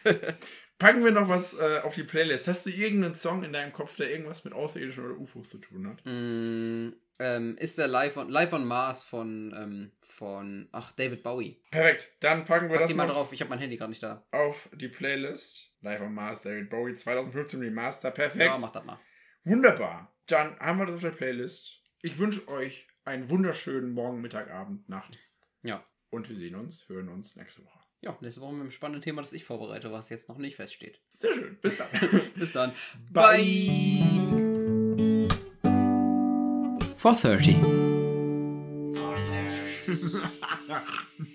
[0.81, 2.47] packen wir noch was äh, auf die Playlist.
[2.47, 5.87] Hast du irgendeinen Song in deinem Kopf, der irgendwas mit Außerirdischen oder UFOs zu tun
[5.87, 6.03] hat?
[6.05, 11.61] Mm, ähm, ist der Live on, Live on Mars von, ähm, von, ach, David Bowie.
[11.69, 14.25] Perfekt, dann packen wir Pack das mal drauf, ich habe mein Handy gerade nicht da.
[14.31, 15.71] auf die Playlist.
[15.81, 18.09] Live on Mars, David Bowie, 2015 Remaster.
[18.09, 18.45] Perfekt.
[18.45, 18.99] Ja, mach das mal.
[19.43, 20.15] Wunderbar.
[20.27, 21.81] Dann haben wir das auf der Playlist.
[22.01, 25.19] Ich wünsche euch einen wunderschönen Morgen, Mittag, Abend, Nacht.
[25.61, 25.85] Ja.
[26.09, 27.80] Und wir sehen uns, hören uns nächste Woche.
[28.03, 30.99] Ja, nächste Woche mit einem spannenden Thema, das ich vorbereite, was jetzt noch nicht feststeht.
[31.17, 31.55] Sehr schön.
[31.61, 31.87] Bis dann.
[32.35, 32.71] Bis dann.
[33.11, 34.01] Bye.
[36.97, 37.57] 430.